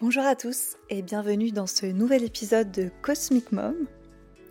[0.00, 3.74] Bonjour à tous et bienvenue dans ce nouvel épisode de Cosmic Mom.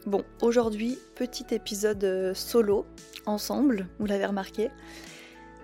[0.06, 2.86] Bon, aujourd'hui, petit épisode euh, solo,
[3.26, 4.70] ensemble, vous l'avez remarqué.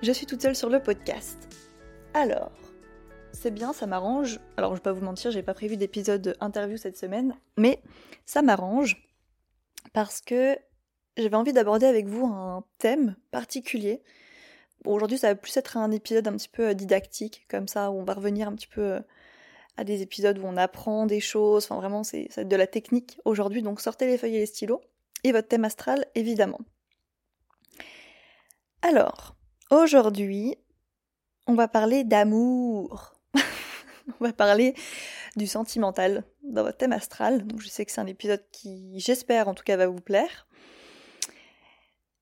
[0.02, 1.50] Je suis toute seule sur le podcast.
[2.14, 2.54] Alors,
[3.34, 4.40] c'est bien, ça m'arrange.
[4.56, 7.84] Alors, je vais pas vous mentir, j'ai pas prévu d'épisode interview cette semaine, mais
[8.26, 9.06] ça m'arrange
[9.92, 10.58] parce que
[11.18, 14.02] j'avais envie d'aborder avec vous un thème particulier.
[14.86, 17.96] Aujourd'hui, ça va plus être un épisode un petit peu euh, didactique, comme ça, où
[17.96, 19.00] on va revenir un petit peu euh,
[19.78, 21.66] à des épisodes où on apprend des choses.
[21.66, 23.62] Enfin, vraiment, c'est de la technique aujourd'hui.
[23.62, 24.82] Donc, sortez les feuilles et les stylos.
[25.24, 26.60] Et votre thème astral, évidemment.
[28.82, 29.36] Alors,
[29.72, 30.58] aujourd'hui,
[31.48, 33.14] on va parler d'amour.
[34.20, 34.76] on va parler
[35.36, 37.48] du sentimental dans votre thème astral.
[37.48, 40.48] Donc, je sais que c'est un épisode qui, j'espère en tout cas, va vous plaire.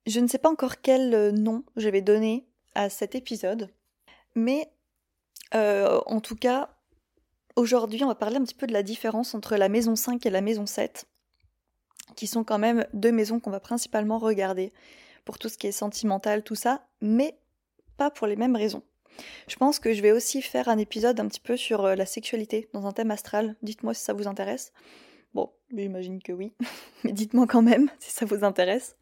[0.06, 3.70] Je ne sais pas encore quel euh, nom je vais donner à cet épisode,
[4.36, 4.72] mais
[5.54, 6.70] euh, en tout cas,
[7.56, 10.30] aujourd'hui, on va parler un petit peu de la différence entre la maison 5 et
[10.30, 11.06] la maison 7,
[12.16, 14.72] qui sont quand même deux maisons qu'on va principalement regarder
[15.26, 17.38] pour tout ce qui est sentimental, tout ça, mais
[17.98, 18.84] pas pour les mêmes raisons.
[19.48, 22.06] Je pense que je vais aussi faire un épisode un petit peu sur euh, la
[22.06, 23.56] sexualité dans un thème astral.
[23.62, 24.72] Dites-moi si ça vous intéresse.
[25.34, 26.54] Bon, j'imagine que oui,
[27.04, 28.96] mais dites-moi quand même si ça vous intéresse.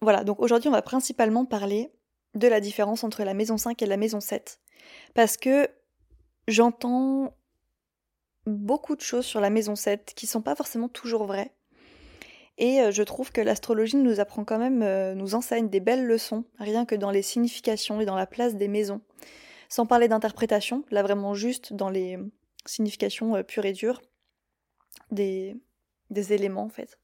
[0.00, 1.90] Voilà, donc aujourd'hui on va principalement parler
[2.34, 4.60] de la différence entre la maison 5 et la maison 7.
[5.14, 5.68] Parce que
[6.48, 7.34] j'entends
[8.50, 11.52] beaucoup de choses sur la maison 7 qui sont pas forcément toujours vraies.
[12.58, 16.04] Et euh, je trouve que l'astrologie nous apprend quand même, euh, nous enseigne des belles
[16.04, 19.00] leçons, rien que dans les significations et dans la place des maisons.
[19.70, 22.18] Sans parler d'interprétation, là vraiment juste dans les
[22.66, 24.02] significations euh, pures et dures
[25.10, 25.56] des,
[26.10, 26.98] des éléments en fait,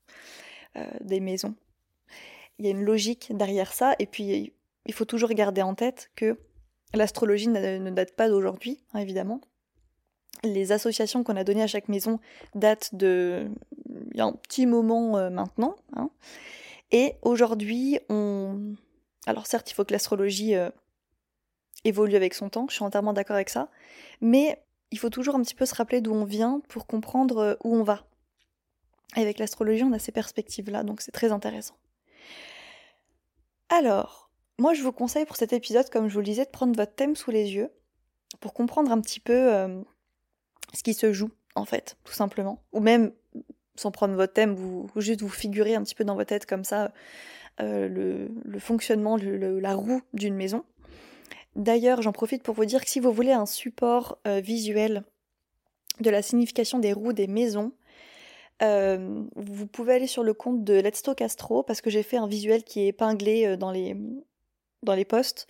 [1.00, 1.54] des maisons.
[2.58, 4.52] Il y a une logique derrière ça, et puis
[4.84, 6.38] il faut toujours garder en tête que
[6.94, 9.40] l'astrologie ne date pas d'aujourd'hui, hein, évidemment.
[10.44, 12.20] Les associations qu'on a données à chaque maison
[12.54, 13.48] datent de
[14.12, 15.76] il y a un petit moment euh, maintenant.
[15.94, 16.10] Hein.
[16.92, 18.74] Et aujourd'hui, on.
[19.26, 20.70] Alors certes, il faut que l'astrologie euh,
[21.84, 23.68] évolue avec son temps, je suis entièrement d'accord avec ça,
[24.20, 27.54] mais il faut toujours un petit peu se rappeler d'où on vient pour comprendre euh,
[27.64, 28.06] où on va.
[29.16, 31.76] Et avec l'astrologie, on a ces perspectives-là, donc c'est très intéressant.
[33.68, 36.76] Alors, moi, je vous conseille pour cet épisode, comme je vous le disais, de prendre
[36.76, 37.70] votre thème sous les yeux
[38.40, 39.84] pour comprendre un petit peu
[40.74, 42.62] ce qui se joue, en fait, tout simplement.
[42.72, 43.12] Ou même,
[43.76, 46.64] sans prendre votre thème, vous, juste vous figurer un petit peu dans votre tête comme
[46.64, 46.92] ça
[47.60, 50.64] euh, le, fonctionnement, la roue d'une maison.
[51.54, 55.04] D'ailleurs, j'en profite pour vous dire que si vous voulez un support euh, visuel
[56.00, 57.72] de la signification des roues des maisons,
[58.60, 62.26] vous pouvez aller sur le compte de Let's Talk Astro parce que j'ai fait un
[62.26, 63.94] visuel qui est épinglé dans les,
[64.82, 65.46] dans les posts.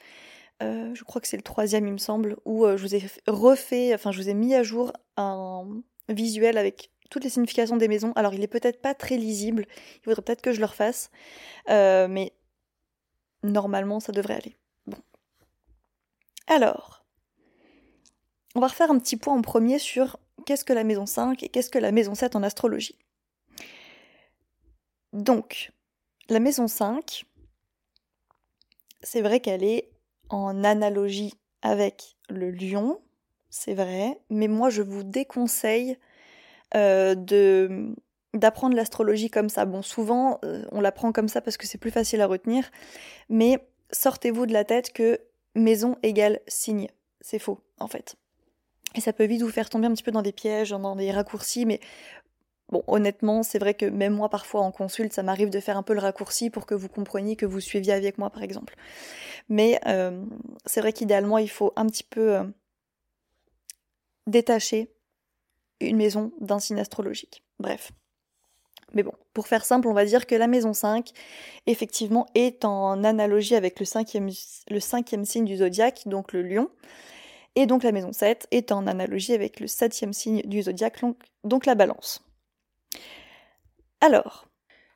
[0.63, 3.03] Euh, je crois que c'est le troisième, il me semble, où euh, je vous ai
[3.27, 5.65] refait, enfin, je vous ai mis à jour un
[6.09, 8.13] visuel avec toutes les significations des maisons.
[8.17, 9.67] Alors, il est peut-être pas très lisible,
[9.97, 11.11] il faudrait peut-être que je le refasse,
[11.71, 12.33] euh, mais
[13.43, 14.57] normalement, ça devrait aller.
[14.87, 14.99] Bon.
[16.47, 17.05] Alors,
[18.55, 21.49] on va refaire un petit point en premier sur qu'est-ce que la maison 5 et
[21.49, 22.99] qu'est-ce que la maison 7 en astrologie.
[25.13, 25.73] Donc,
[26.29, 27.25] la maison 5,
[29.03, 29.91] c'est vrai qu'elle est
[30.29, 33.01] en analogie avec le lion,
[33.59, 35.97] c'est vrai, mais moi je vous déconseille
[36.75, 37.15] euh,
[38.35, 39.65] d'apprendre l'astrologie comme ça.
[39.65, 42.71] Bon, souvent euh, on l'apprend comme ça parce que c'est plus facile à retenir,
[43.31, 45.21] mais sortez-vous de la tête que
[45.55, 46.89] maison égale signe.
[47.23, 48.17] C'est faux, en fait.
[48.95, 51.11] Et ça peut vite vous faire tomber un petit peu dans des pièges, dans des
[51.11, 51.81] raccourcis, mais
[52.71, 55.85] Bon, honnêtement, c'est vrai que même moi, parfois en consulte, ça m'arrive de faire un
[55.85, 58.75] peu le raccourci pour que vous compreniez, que vous suiviez avec moi, par exemple.
[59.49, 60.25] Mais euh,
[60.65, 62.43] c'est vrai qu'idéalement, il faut un petit peu
[64.27, 64.93] détacher
[65.81, 67.43] une maison d'un signe astrologique.
[67.59, 67.93] Bref.
[68.93, 71.11] Mais bon, pour faire simple, on va dire que la maison 5,
[71.67, 74.31] effectivement, est en analogie avec le cinquième,
[75.25, 76.71] signe du zodiaque, donc le lion.
[77.57, 81.03] Et donc la maison 7 est en analogie avec le septième signe du zodiaque,
[81.45, 82.25] donc la balance.
[84.01, 84.47] Alors,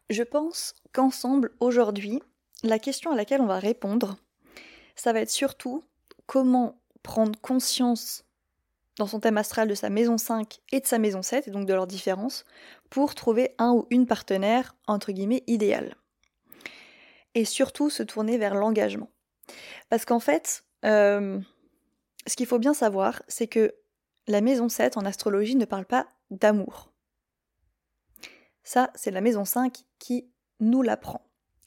[0.09, 2.23] je pense qu'ensemble, aujourd'hui,
[2.63, 4.17] la question à laquelle on va répondre,
[4.95, 5.83] ça va être surtout
[6.27, 8.25] comment prendre conscience
[9.01, 11.67] dans son thème astral de sa maison 5 et de sa maison 7, et donc
[11.67, 12.45] de leurs différences,
[12.91, 15.97] pour trouver un ou une partenaire, entre guillemets, idéal.
[17.35, 19.11] Et surtout se tourner vers l'engagement.
[19.89, 21.41] Parce qu'en fait, euh,
[22.27, 23.75] ce qu'il faut bien savoir, c'est que
[24.27, 26.93] la maison 7 en astrologie ne parle pas d'amour.
[28.65, 30.31] Ça, c'est la maison 5 qui
[30.61, 31.23] nous l'apprend.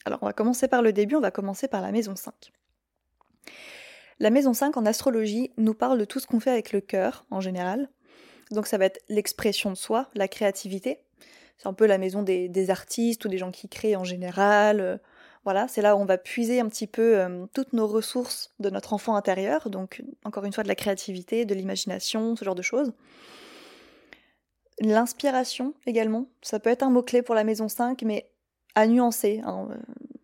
[0.06, 2.54] Alors, on va commencer par le début, on va commencer par la maison 5.
[4.24, 7.26] La maison 5 en astrologie nous parle de tout ce qu'on fait avec le cœur,
[7.30, 7.90] en général,
[8.52, 11.00] Donc ça va être l'expression de soi, la créativité.
[11.58, 14.80] C'est un peu la maison des, artistes ou des gens qui créent en général.
[14.80, 14.98] Euh,
[15.44, 18.70] voilà, c'est là où on va puiser un petit peu euh, toutes nos ressources de
[18.70, 19.70] notre enfant intérieur.
[19.70, 22.94] Donc encore une fois de la créativité, de l'imagination, ce genre de choses.
[24.80, 28.32] L'inspiration également, ça peut être un mot-clé pour la maison 5, mais
[28.74, 29.42] à nuancer.
[29.44, 29.76] Hein, euh,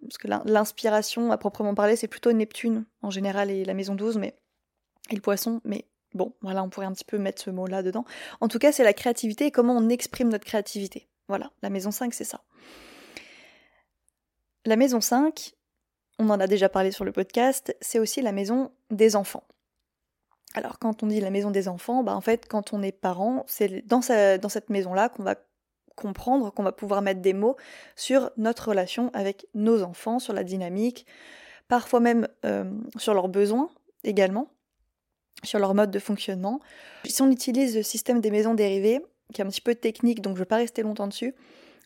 [0.09, 4.17] parce que l'inspiration, à proprement parler, c'est plutôt Neptune en général et la maison 12,
[4.17, 4.35] mais,
[5.09, 8.05] et le poisson, mais bon, voilà, on pourrait un petit peu mettre ce mot-là dedans.
[8.41, 11.07] En tout cas, c'est la créativité et comment on exprime notre créativité.
[11.27, 12.41] Voilà, la maison 5, c'est ça.
[14.65, 15.53] La maison 5,
[16.17, 19.43] on en a déjà parlé sur le podcast, c'est aussi la maison des enfants.
[20.55, 23.45] Alors quand on dit la maison des enfants, bah en fait quand on est parent,
[23.47, 24.01] c'est dans,
[24.41, 25.35] dans cette maison-là qu'on va
[25.99, 27.55] comprendre, qu'on va pouvoir mettre des mots
[27.95, 31.05] sur notre relation avec nos enfants, sur la dynamique,
[31.67, 33.69] parfois même euh, sur leurs besoins
[34.03, 34.47] également,
[35.43, 36.59] sur leur mode de fonctionnement.
[37.05, 39.01] Si on utilise le système des maisons dérivées,
[39.33, 41.35] qui est un petit peu technique, donc je ne vais pas rester longtemps dessus,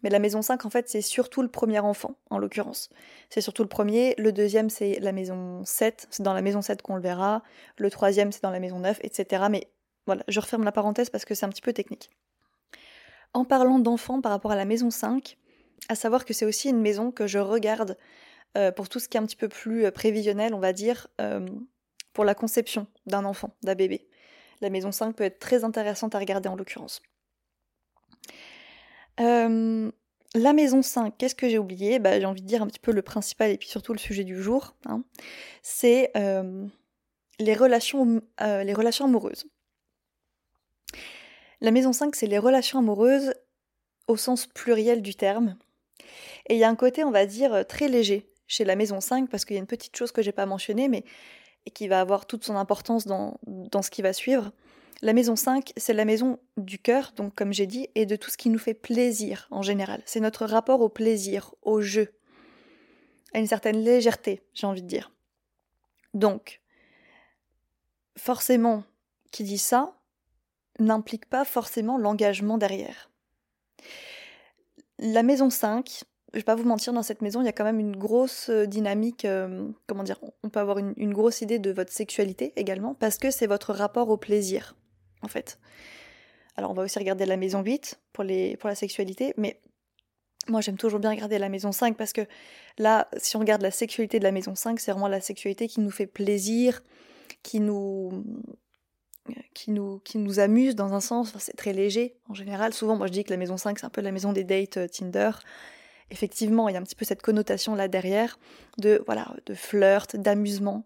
[0.03, 2.89] mais la maison 5, en fait, c'est surtout le premier enfant, en l'occurrence.
[3.29, 4.15] C'est surtout le premier.
[4.17, 6.07] Le deuxième, c'est la maison 7.
[6.11, 7.41] C'est dans la maison 7 qu'on le verra.
[7.77, 9.45] Le troisième, c'est dans la maison 9, etc.
[9.49, 9.69] Mais
[10.05, 12.11] voilà, je referme la parenthèse parce que c'est un petit peu technique.
[13.33, 15.37] En parlant d'enfants par rapport à la maison 5,
[15.89, 17.97] à savoir que c'est aussi une maison que je regarde
[18.57, 21.07] euh, pour tout ce qui est un petit peu plus euh, prévisionnel, on va dire,
[21.19, 21.45] euh,
[22.13, 24.07] pour la conception d'un enfant, d'un bébé.
[24.61, 27.01] La maison 5 peut être très intéressante à regarder en l'occurrence.
[29.17, 31.99] la maison 5, qu'est-ce que j'ai oublié?
[31.99, 34.23] Bah, J'ai envie de dire un petit peu le principal et puis surtout le sujet
[34.23, 34.75] du jour.
[34.85, 35.03] Hein.
[35.61, 36.11] C'est
[37.39, 39.45] les, relations, les relations amoureuses.
[41.63, 43.33] La maison 5, c'est les relations amoureuses
[44.07, 45.55] au sens pluriel du terme.
[46.49, 49.29] Et il y a un côté, on va dire, très léger chez la maison 5,
[49.29, 51.05] parce qu'il y a une petite chose que j'ai pas mentionnée, mais
[51.73, 54.51] qui va avoir toute son importance dans, dans ce qui va suivre.
[55.01, 58.29] La maison 5, c'est la maison du cœur, donc comme j'ai dit, et de tout
[58.29, 60.01] ce qui nous fait plaisir en général.
[60.05, 62.13] C'est notre rapport au plaisir, au jeu,
[63.33, 65.13] à une certaine légèreté, j'ai envie de dire.
[66.13, 66.59] Donc,
[68.17, 68.83] forcément,
[69.31, 69.95] qui dit ça,
[70.79, 73.09] n'implique pas forcément l'engagement derrière.
[74.99, 76.03] La maison 5,
[76.33, 78.49] je vais pas vous mentir, dans cette maison, il y a quand même une grosse
[78.49, 82.95] euh, dynamique, euh, comment dire, on peut avoir une, grosse idée de votre sexualité également,
[82.95, 84.75] parce que c'est votre rapport au plaisir,
[85.21, 85.59] en fait.
[86.55, 89.59] Alors on va aussi regarder la maison 8 pour, les, pour la sexualité, mais
[90.47, 92.21] moi j'aime toujours bien regarder la maison 5 parce que
[92.77, 95.79] là, si on regarde la sexualité de la maison 5, c'est vraiment la sexualité qui
[95.79, 96.83] nous fait plaisir,
[97.41, 98.23] qui nous,
[99.53, 102.73] qui nous, amuse dans un sens, c'est très léger en général.
[102.73, 104.77] Souvent, moi je dis que la maison 5, c'est un peu la maison des dates
[104.77, 105.31] euh, Tinder.
[106.11, 108.37] Effectivement, il y a un petit peu cette connotation là derrière
[108.77, 110.85] de, voilà, de flirt, d'amusement.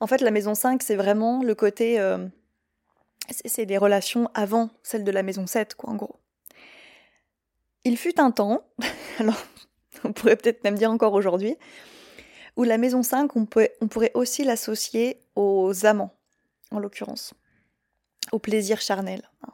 [0.00, 1.98] En fait, la maison 5, c'est vraiment le côté.
[1.98, 2.26] Euh,
[3.30, 6.16] c'est des relations avant celles de la maison 7, quoi, en gros.
[7.84, 8.64] Il fut un temps,
[9.18, 9.42] alors
[10.04, 11.56] on pourrait peut-être même dire encore aujourd'hui,
[12.56, 13.46] où la maison 5, on,
[13.80, 16.14] on pourrait aussi l'associer aux amants,
[16.70, 17.32] en l'occurrence
[18.30, 19.22] au plaisir charnel.
[19.42, 19.52] Hein.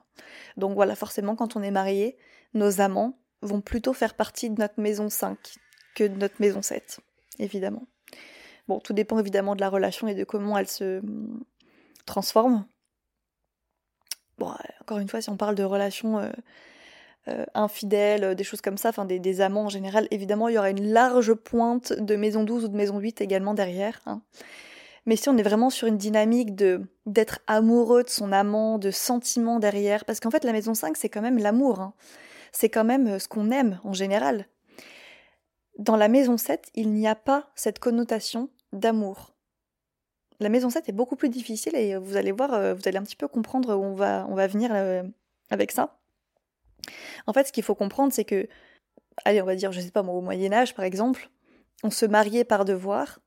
[0.56, 2.18] Donc voilà, forcément, quand on est marié,
[2.54, 5.38] nos amants vont plutôt faire partie de notre maison 5
[5.94, 7.00] que de notre maison 7,
[7.38, 7.86] évidemment.
[8.66, 11.42] Bon, tout dépend évidemment de la relation et de comment elle se hum,
[12.04, 12.66] transforme.
[14.36, 16.30] Bon, encore une fois, si on parle de relations euh,
[17.28, 20.58] euh, infidèles, des choses comme ça, enfin des, des, amants en général, évidemment, il y
[20.58, 24.00] aura une large pointe de maison 12 ou de maison 8 également derrière.
[24.06, 24.22] Hein.
[25.06, 28.90] Mais si on est vraiment sur une dynamique de d'être amoureux de son amant, de
[28.90, 31.94] sentiments derrière, parce qu'en fait la maison 5 c'est quand même l'amour, hein.
[32.52, 34.46] c'est quand même euh, ce qu'on aime en général.
[35.78, 39.34] Dans la maison 7, il n'y a pas cette connotation d'amour.
[40.40, 43.02] La maison 7 est beaucoup plus difficile et vous allez voir, euh, vous allez un
[43.04, 45.02] petit peu comprendre où on va, on va venir euh,
[45.50, 45.98] avec ça.
[47.26, 48.48] En fait, ce qu'il faut comprendre, c'est que,
[49.24, 51.30] allez, on va dire, je sais pas moi, au Moyen-Âge par exemple,
[51.84, 53.20] on se mariait par devoir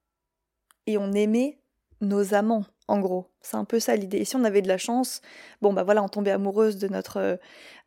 [0.87, 1.60] et on aimait
[2.01, 3.27] nos amants, en gros.
[3.41, 4.17] C'est un peu ça l'idée.
[4.17, 5.21] Et si on avait de la chance,
[5.61, 7.39] bon bah voilà, on tombait amoureuse de notre,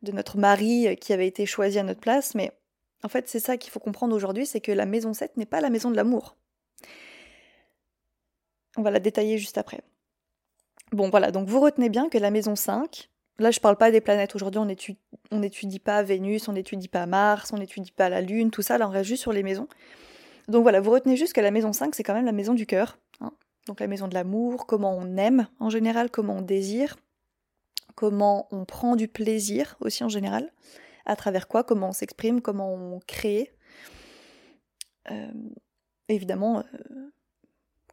[0.02, 2.52] de notre mari qui avait été choisi à notre place, mais
[3.02, 5.60] en fait c'est ça qu'il faut comprendre aujourd'hui, c'est que la maison 7 n'est pas
[5.60, 6.36] la maison de l'amour.
[8.76, 9.80] On va la détailler juste après.
[10.92, 14.00] Bon voilà, donc vous retenez bien que la maison 5, là je parle pas des
[14.00, 14.98] planètes, aujourd'hui on étudie,
[15.32, 18.78] on n'étudie pas Vénus, on n'étudie pas Mars, on n'étudie pas la Lune, tout ça,
[18.78, 19.68] là on reste juste sur les maisons.
[20.46, 22.66] Donc voilà, vous retenez juste que la maison 5 c'est quand même la maison du
[22.66, 22.98] cœur,
[23.66, 26.96] donc la maison de l'amour, comment on aime en général, comment on désire,
[27.94, 30.52] comment on prend du plaisir aussi en général,
[31.06, 33.54] à travers quoi, comment on s'exprime, comment on crée.
[35.10, 35.32] Euh,
[36.08, 37.10] évidemment, euh,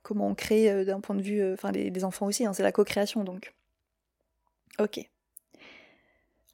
[0.02, 2.72] comment on crée euh, d'un point de vue, enfin des, enfants aussi, hein, c'est la
[2.72, 3.54] co-création donc.
[4.80, 5.00] Ok.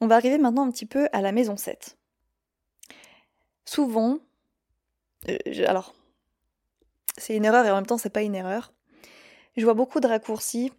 [0.00, 1.96] on va arriver maintenant un petit peu à la maison 7.
[3.64, 4.18] Souvent,
[5.66, 5.94] alors,
[7.16, 8.72] c'est une erreur et en même temps c'est pas une erreur.
[9.58, 10.72] Je vois beaucoup de raccourcis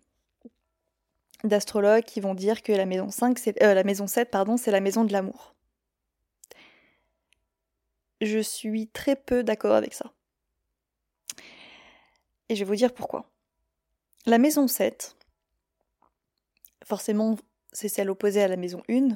[1.44, 4.72] d'astrologues qui vont dire que la maison 5, c'est euh, la maison 7, pardon, c'est
[4.72, 5.54] la maison de l'amour.
[8.22, 10.14] Je suis très peu d'accord avec ça.
[12.48, 13.30] Et je vais vous dire pourquoi.
[14.26, 15.18] La maison 7,
[16.86, 17.36] forcément,
[17.74, 19.10] c'est celle opposée à la maison 1.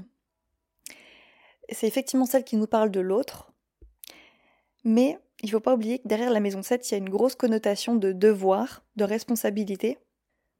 [1.70, 3.54] C'est effectivement celle qui nous parle de l'autre.
[4.84, 7.10] Mais il ne faut pas oublier que derrière la maison 7, il y a une
[7.10, 10.00] grosse connotation de devoir, de responsabilité.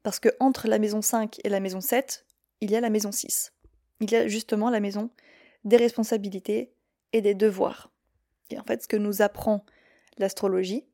[0.02, 2.26] Parce que entre la maison 5 et la maison 7,
[2.60, 3.54] il y a la maison 6.
[4.00, 5.10] Il y a justement la maison
[5.64, 6.74] des responsabilités
[7.14, 7.90] et des devoirs.
[8.50, 9.64] Et en fait, ce que nous apprend
[10.18, 10.84] l'astrologie,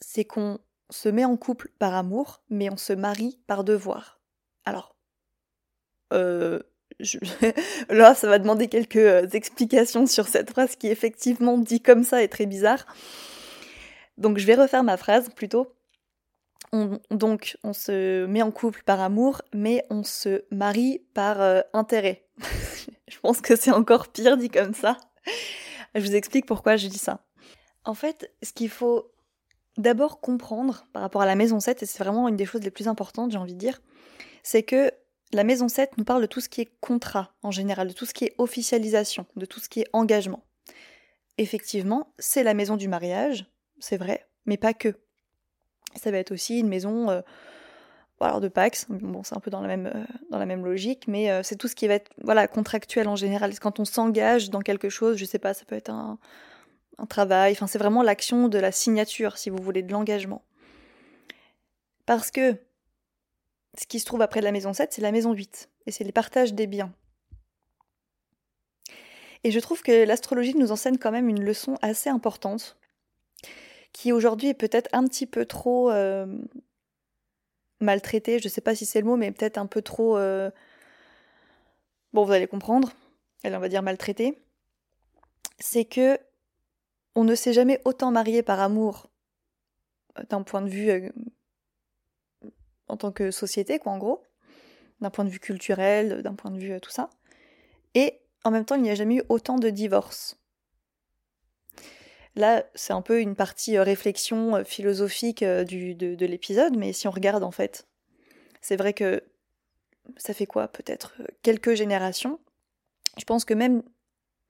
[0.00, 0.58] c'est qu'on
[0.90, 4.20] se met en couple par amour, mais on se marie par devoir.
[4.66, 4.94] Alors,
[6.12, 6.60] euh,
[7.88, 12.22] là, ça va demander quelques euh, explications sur cette phrase qui effectivement dit comme ça
[12.22, 12.86] est très bizarre.
[14.16, 15.72] Donc, je vais refaire ma phrase plutôt.
[17.10, 22.26] donc, on se met en couple par amour, mais on se marie par euh, intérêt.
[23.08, 24.98] je pense que c'est encore pire dit comme ça.
[25.94, 27.24] Je vous explique pourquoi je dis ça.
[27.84, 29.10] En fait, ce qu'il faut
[29.78, 32.70] d'abord comprendre par rapport à la maison 7, et c'est vraiment une des choses les
[32.70, 33.80] plus importantes, j'ai envie de dire,
[34.42, 34.92] c'est que
[35.32, 38.06] la maison 7 nous parle de tout ce qui est contrat en général, de tout
[38.06, 40.44] ce qui est officialisation, de tout ce qui est engagement.
[41.36, 43.46] Effectivement, c'est la maison du mariage,
[43.78, 44.94] c'est vrai, mais pas que.
[45.96, 47.20] Ça va être aussi une maison euh,
[48.40, 51.30] de Pax, bon c'est un peu dans la même, euh, dans la même logique, mais
[51.30, 53.58] euh, c'est tout ce qui va être voilà, contractuel en général.
[53.58, 56.18] Quand on s'engage dans quelque chose, je sais pas, ça peut être un,
[56.98, 60.44] un travail, enfin c'est vraiment l'action de la signature, si vous voulez, de l'engagement.
[62.06, 62.56] Parce que
[63.76, 66.12] ce qui se trouve après la maison 7, c'est la maison 8, et c'est les
[66.12, 66.92] partages des biens.
[69.44, 72.76] Et je trouve que l'astrologie nous enseigne quand même une leçon assez importante,
[73.92, 76.26] qui aujourd'hui est peut-être un petit peu trop euh,
[77.80, 80.16] maltraitée, je sais pas si c'est le mot, mais peut-être un peu trop...
[80.16, 80.50] Euh,
[82.12, 82.92] bon, vous allez comprendre,
[83.42, 84.42] elle on va dire maltraitée,
[85.58, 86.18] c'est que
[87.14, 89.10] on ne s'est jamais autant marié par amour
[90.18, 91.12] euh, d'un point de vue
[92.88, 94.22] en tant que société, quoi, en gros,
[95.00, 97.10] d'un point de vue culturel, d'un point de vue euh, tout ça.
[97.94, 100.38] Et en même temps, il n'y a jamais eu autant de divorces.
[102.36, 107.42] Là, c'est un peu une partie réflexion philosophique du, de l'épisode, mais si on regarde
[107.42, 107.88] en fait,
[108.60, 109.24] c'est vrai que
[110.16, 112.38] ça fait quoi Peut-être quelques générations.
[113.18, 113.82] Je pense que même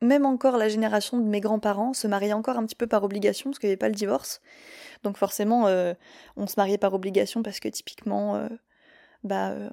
[0.00, 3.50] même encore la génération de mes grands-parents se mariaient encore un petit peu par obligation
[3.50, 4.40] parce qu'il n'y avait pas le divorce.
[5.02, 5.94] Donc forcément, euh,
[6.36, 8.48] on se mariait par obligation parce que typiquement, euh,
[9.24, 9.70] bah, euh,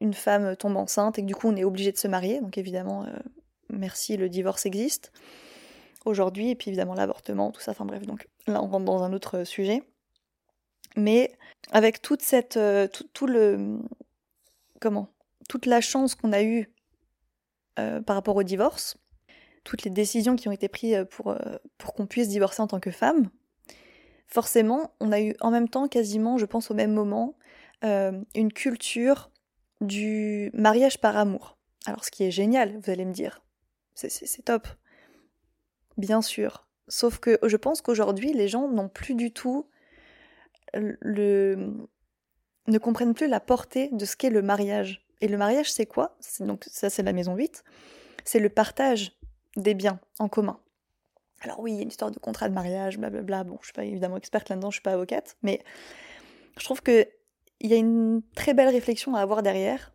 [0.00, 2.40] une femme tombe enceinte et que du coup on est obligé de se marier.
[2.40, 3.06] Donc évidemment,
[3.70, 5.12] merci, le divorce existe
[6.04, 7.72] aujourd'hui et puis évidemment l'avortement, tout ça.
[7.72, 9.82] Enfin bref, donc là on rentre dans un autre sujet.
[10.96, 11.32] Mais
[11.70, 12.58] avec toute cette,
[13.12, 13.78] tout, le,
[14.80, 15.08] comment,
[15.48, 16.70] toute la chance qu'on a eue
[17.76, 18.96] par rapport au divorce,
[19.68, 21.36] toutes les décisions qui ont été prises euh, pour, euh,
[21.76, 23.28] pour qu'on puisse divorcer en tant que femme,
[24.26, 27.36] forcément, on a eu en même temps, quasiment, je pense au même moment,
[27.84, 29.30] euh, une culture
[29.82, 31.58] du mariage par amour.
[31.84, 33.42] Alors, ce qui est génial, vous allez me dire,
[33.94, 34.66] c'est top.
[35.98, 36.66] Bien sûr.
[36.88, 39.68] Sauf que je pense qu'aujourd'hui, les gens n'ont plus du tout
[40.74, 41.74] le.
[42.68, 45.04] ne comprennent plus la portée de ce qu'est le mariage.
[45.20, 46.16] Et le mariage, c'est quoi?
[46.40, 47.64] Donc, ça, c'est la maison 8.
[48.24, 49.17] C'est le partage
[49.58, 50.58] des biens en commun.
[51.40, 53.44] Alors oui, il y a une histoire de contrat de mariage, blablabla.
[53.44, 55.60] Bon, je suis pas évidemment experte là-dedans, je suis pas avocate, mais
[56.58, 57.06] je trouve que
[57.60, 59.92] il y a une très belle réflexion à avoir derrière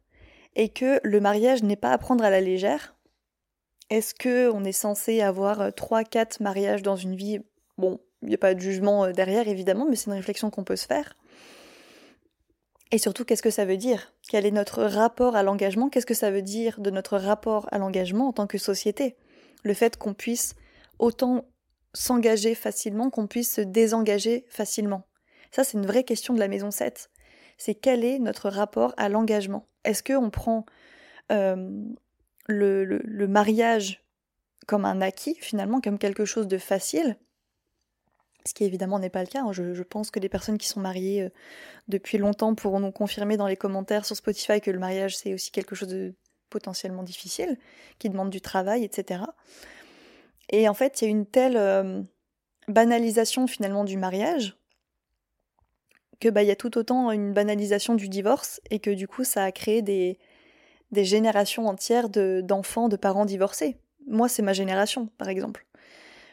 [0.55, 2.95] et que le mariage n'est pas à prendre à la légère.
[3.89, 7.39] Est-ce que on est censé avoir trois, quatre mariages dans une vie?
[7.77, 10.63] Bon, il n'y a pas de jugement euh, derrière évidemment, mais c'est une réflexion qu'on
[10.63, 11.15] peut se faire.
[12.91, 14.13] Et surtout, qu'est-ce que ça veut dire?
[14.29, 15.89] Quel est notre rapport à l'engagement?
[15.89, 19.15] Qu'est-ce que ça veut dire de notre rapport à l'engagement en tant que société?
[19.63, 20.55] Le fait qu'on puisse
[20.99, 21.45] autant
[21.93, 25.03] s'engager facilement qu'on puisse se désengager facilement.
[25.51, 27.11] Ça, c'est une vraie question de la maison 7.
[27.57, 29.67] C'est quel est notre rapport à l'engagement?
[29.83, 30.65] Est-ce qu'on prend
[31.31, 31.69] euh,
[32.47, 34.03] le, mariage
[34.65, 37.17] comme un acquis, finalement, comme quelque chose de facile?
[38.45, 39.43] Ce qui évidemment n'est pas le cas.
[39.43, 39.53] Hein.
[39.53, 41.29] Je, pense que les personnes qui sont mariées euh,
[41.87, 45.49] depuis longtemps pourront nous confirmer dans les commentaires sur Spotify que le mariage c'est aussi
[45.49, 46.13] quelque chose de
[46.53, 47.57] potentiellement difficile,
[47.99, 49.23] qui demandent du travail, etc.
[50.49, 52.01] Et en fait, il y a une telle euh,
[52.67, 54.55] banalisation finalement du mariage
[56.19, 59.25] que bah il y a tout autant une banalisation du divorce et que du coup
[59.25, 60.17] ça a créé des
[60.93, 63.77] des générations entières d'enfants de, parents divorcés.
[64.07, 65.65] Moi, c'est ma génération, par exemple.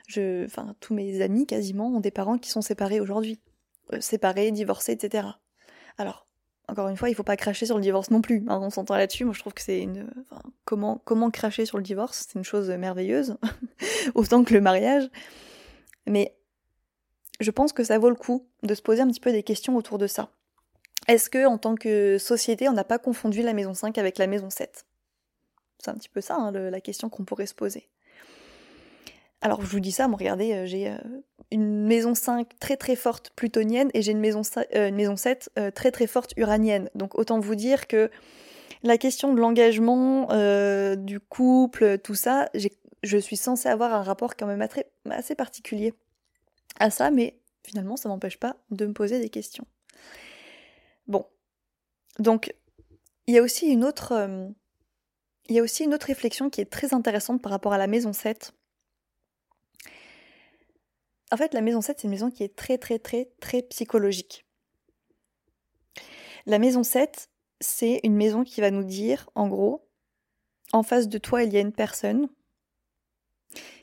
[0.06, 3.40] Je, enfin, tous mes amis quasiment ont des parents qui sont séparés aujourd'hui.
[3.92, 5.28] Euh, séparés, divorcés, etc.
[5.98, 6.26] Alors,
[6.70, 8.44] encore une fois, il faut pas cracher sur le divorce non plus.
[8.48, 9.24] Hein, on s'entend là-dessus.
[9.24, 10.08] Moi, je trouve que c'est une.
[10.64, 13.36] comment, comment cracher sur le divorce C'est une chose merveilleuse,
[14.14, 15.10] autant que le mariage.
[16.06, 16.36] Mais
[17.40, 19.76] je pense que ça vaut le coup de se poser un petit peu des questions
[19.76, 20.30] autour de ça.
[21.08, 24.26] Est-ce que, en tant que société, on n'a pas confondu la maison 5 avec la
[24.26, 24.84] maison 7
[25.78, 27.88] C'est un petit peu ça, hein, la question qu'on pourrait se poser.
[29.40, 30.98] Alors, je vous dis ça, moi, regardez, euh, j'ai euh,
[31.52, 34.42] une maison 5 très très forte plutonienne et j'ai une, maison,
[34.74, 36.90] euh, une maison 7 très très forte uranienne.
[36.94, 38.10] Donc, autant vous dire que
[38.82, 40.28] la question de l'engagement,
[40.96, 42.48] du couple, tout ça,
[43.02, 44.66] je suis censée avoir un rapport quand même
[45.10, 45.92] assez particulier
[46.78, 49.66] à ça, mais finalement, ça m'empêche pas de me poser des questions.
[51.06, 51.26] Bon.
[52.18, 52.54] Donc,
[53.26, 54.12] il y a aussi une autre.
[54.12, 54.48] Euh,
[55.48, 57.88] il y a aussi une autre réflexion qui est très intéressante par rapport à la
[57.88, 58.52] maison 7.
[61.32, 64.44] En fait, la maison 7, c'est une maison qui est très, très, très, très psychologique.
[66.46, 67.28] La maison 7,
[67.60, 69.86] c'est une maison qui va nous dire, en gros,
[70.72, 72.28] en face de toi, il y a une personne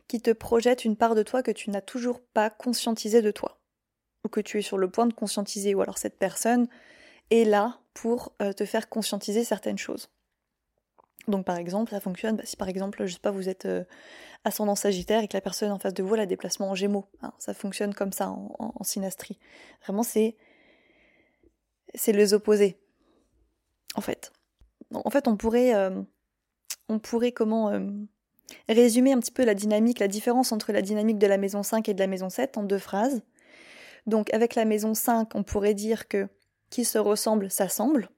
[0.07, 3.59] qui te projette une part de toi que tu n'as toujours pas conscientisée de toi,
[4.25, 6.67] ou que tu es sur le point de conscientiser, ou alors cette personne
[7.29, 10.09] est là pour euh, te faire conscientiser certaines choses.
[11.27, 13.83] Donc par exemple, ça fonctionne bah, si par exemple, je sais pas, vous êtes euh,
[14.43, 17.05] ascendant sagittaire et que la personne en face de vous a des placements en gémeaux.
[17.21, 19.37] Hein, ça fonctionne comme ça en, synastrie.
[19.83, 20.35] Vraiment, c'est
[21.93, 22.79] c'est les opposés.
[23.95, 24.31] En fait.
[24.93, 26.01] En fait, on pourrait euh,
[27.35, 27.71] comment
[28.69, 31.89] résumer un petit peu la dynamique, la différence entre la dynamique de la maison 5
[31.89, 33.21] et de la maison 7 en deux phrases.
[34.05, 36.27] Donc avec la maison 5, on pourrait dire que
[36.69, 38.09] qui se ressemble s'assemble.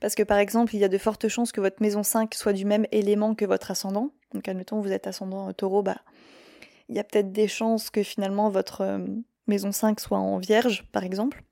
[0.00, 2.52] Parce que par exemple, il y a de fortes chances que votre maison 5 soit
[2.52, 4.10] du même élément que votre ascendant.
[4.34, 5.98] Donc admettons, vous êtes ascendant euh, taureau, bah,
[6.88, 8.98] il y a peut-être des chances que finalement votre euh,
[9.46, 11.42] maison 5 soit en vierge, par exemple.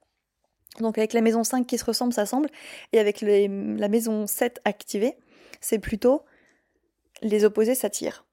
[0.81, 2.49] Donc avec la maison 5 qui se ressemble, s'assemble.
[2.93, 5.17] Et avec la maison 7 activée,
[5.61, 6.23] c'est plutôt
[7.23, 8.25] les opposés s'attirent.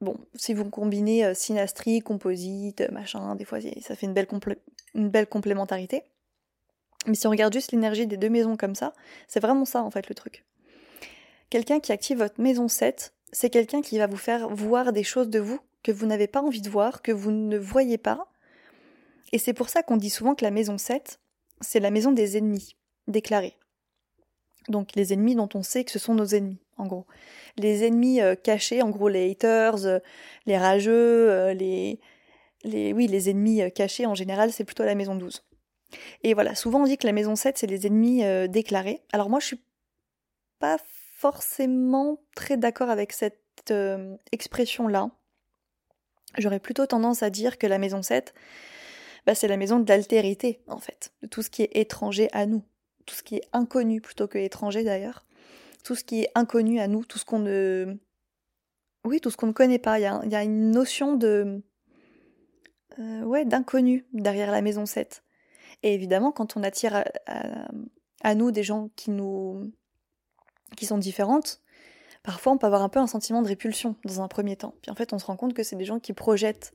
[0.00, 4.14] Bon, si vous combinez euh, synastrie, composite, machin, des fois ça fait une
[5.10, 6.02] belle complémentarité.
[7.06, 8.92] Mais si on regarde juste l'énergie des deux maisons comme ça,
[9.28, 10.44] c'est vraiment ça en fait le truc.
[11.50, 15.28] Quelqu'un qui active votre maison 7, c'est quelqu'un qui va vous faire voir des choses
[15.28, 18.26] de vous que vous n'avez pas envie de voir, que vous ne voyez pas.
[19.32, 21.20] Et c'est pour ça qu'on dit souvent que la maison 7,
[21.60, 23.56] c'est la maison des ennemis, déclarés.
[24.68, 27.06] Donc les ennemis dont on sait que ce sont nos ennemis, en gros.
[27.58, 29.98] Les ennemis euh, cachés, en gros les haters, euh,
[30.46, 32.00] les rageux, euh, les,
[32.62, 35.44] les, oui, les ennemis cachés en général, c'est plutôt la maison 12.
[36.22, 39.02] Et voilà, souvent on dit que la maison 7, c'est les ennemis déclarés.
[39.12, 39.64] Alors moi, je suis
[40.58, 40.78] pas
[41.16, 43.72] forcément très d'accord avec cette
[44.32, 45.10] expression-là.
[46.38, 48.34] J'aurais plutôt tendance à dire que la maison 7,
[49.26, 52.46] bah, c'est la maison de l'altérité, en fait, de tout ce qui est étranger à
[52.46, 52.62] nous
[53.04, 55.24] tout ce qui est inconnu plutôt que étranger d'ailleurs,
[55.82, 57.96] tout ce qui est inconnu à nous, tout ce qu'on ne...
[59.04, 59.98] Oui, tout ce qu'on ne connaît pas.
[59.98, 61.62] Il y a, une notion de...
[62.98, 65.23] Euh, ouais, d'inconnu derrière la maison 7.
[65.84, 67.04] Et évidemment, quand on attire
[68.22, 69.70] à, nous des gens qui nous...
[70.76, 71.60] qui sont différentes,
[72.22, 74.74] parfois on peut avoir un peu un sentiment de répulsion dans un premier temps.
[74.80, 76.72] Puis en fait, on se rend compte que c'est des gens qui projettent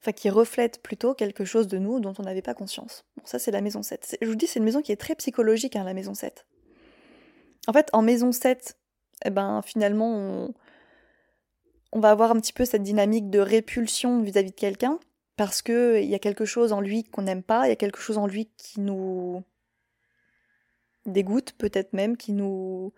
[0.00, 3.04] enfin qui reflète plutôt quelque chose de nous dont on n'avait pas conscience.
[3.16, 4.16] Bon, ça c'est la maison 7.
[4.20, 6.46] Je vous dis, c'est une maison qui est très psychologique, hein, la maison 7.
[7.68, 8.78] En fait, en maison 7,
[9.26, 10.48] eh ben, finalement,
[11.92, 14.98] on va avoir un petit peu cette dynamique de répulsion vis-à-vis de quelqu'un,
[15.36, 18.00] parce qu'il y a quelque chose en lui qu'on n'aime pas, il y a quelque
[18.00, 19.42] chose en lui qui nous
[21.06, 22.92] dégoûte, peut-être même, qui nous...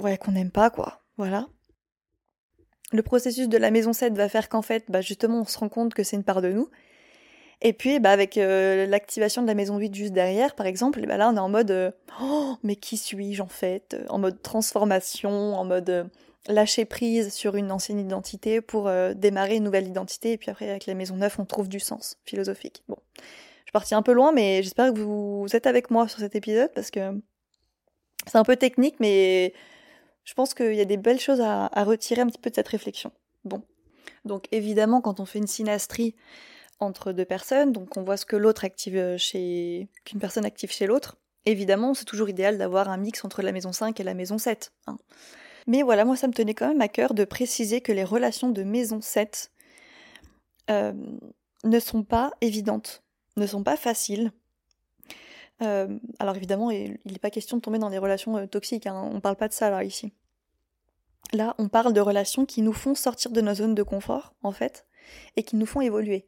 [0.00, 1.02] Ouais, qu'on n'aime pas, quoi.
[1.16, 1.48] Voilà
[2.92, 5.68] le processus de la maison 7 va faire qu'en fait, bah justement, on se rend
[5.68, 6.68] compte que c'est une part de nous.
[7.60, 11.16] Et puis, bah, avec euh, l'activation de la maison 8 juste derrière, par exemple, bah,
[11.16, 14.40] là, on est en mode euh, Oh, mais qui suis-je en fait euh, En mode
[14.42, 16.08] transformation, en mode
[16.46, 20.32] lâcher prise sur une ancienne identité pour démarrer une nouvelle identité.
[20.32, 22.82] Et puis après, avec la maison 9, on trouve du sens philosophique.
[22.88, 23.22] Bon, je
[23.64, 26.70] suis partie un peu loin, mais j'espère que vous êtes avec moi sur cet épisode
[26.74, 27.20] parce que
[28.26, 29.52] c'est un peu technique, mais
[30.24, 32.68] je pense qu'il y a des belles choses à, retirer un petit peu de cette
[32.68, 33.12] réflexion.
[33.44, 33.62] Bon.
[34.24, 36.14] Donc évidemment, quand on fait une synastrie
[36.80, 39.88] entre deux personnes, donc on voit ce que l'autre active chez.
[40.04, 43.72] qu'une personne active chez l'autre, évidemment, c'est toujours idéal d'avoir un mix entre la maison
[43.72, 44.72] 5 et la maison 7.
[44.86, 44.98] Hein.
[45.68, 48.48] Mais voilà, moi ça me tenait quand même à cœur de préciser que les relations
[48.48, 49.52] de maison 7
[50.70, 50.92] euh,
[51.62, 53.04] ne sont pas évidentes,
[53.36, 54.32] ne sont pas faciles.
[55.60, 59.20] alors évidemment, il n'est pas question de tomber dans des relations toxiques, hein, on ne
[59.20, 60.12] parle pas de ça là ici.
[61.32, 64.52] Là, on parle de relations qui nous font sortir de nos zones de confort, en
[64.52, 64.86] fait,
[65.36, 66.26] et qui nous font évoluer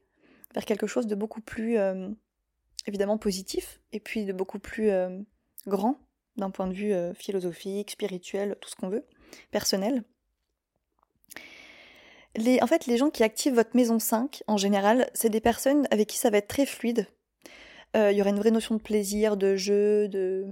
[0.55, 2.09] vers quelque chose de beaucoup plus, euh,
[2.87, 5.19] évidemment, positif, et puis de beaucoup plus euh,
[5.67, 5.99] grand,
[6.37, 9.07] d'un point de vue euh, philosophique, spirituel, tout ce qu'on veut,
[9.51, 10.05] personnel.
[12.63, 16.09] En fait, les gens qui activent votre maison 5, en général, c'est des personnes avec
[16.09, 17.07] qui ça va être très fluide.
[17.95, 20.47] Il y aura une vraie notion de plaisir, de jeu, de,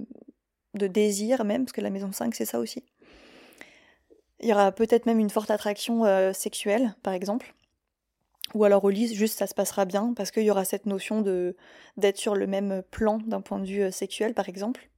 [0.73, 2.83] de désir même, parce que la maison 5, c'est ça aussi.
[4.39, 7.53] Il y aura peut-être même une forte attraction euh, sexuelle, par exemple.
[8.55, 11.21] Ou alors au lit, juste ça se passera bien, parce qu'il y aura cette notion
[11.21, 11.55] de
[11.97, 14.89] d'être sur le même plan d'un point de vue euh, sexuel, par exemple.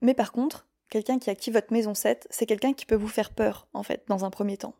[0.00, 3.30] Mais par contre, quelqu'un qui active votre maison 7, c'est quelqu'un qui peut vous faire
[3.30, 4.74] peur, en fait, dans un premier temps.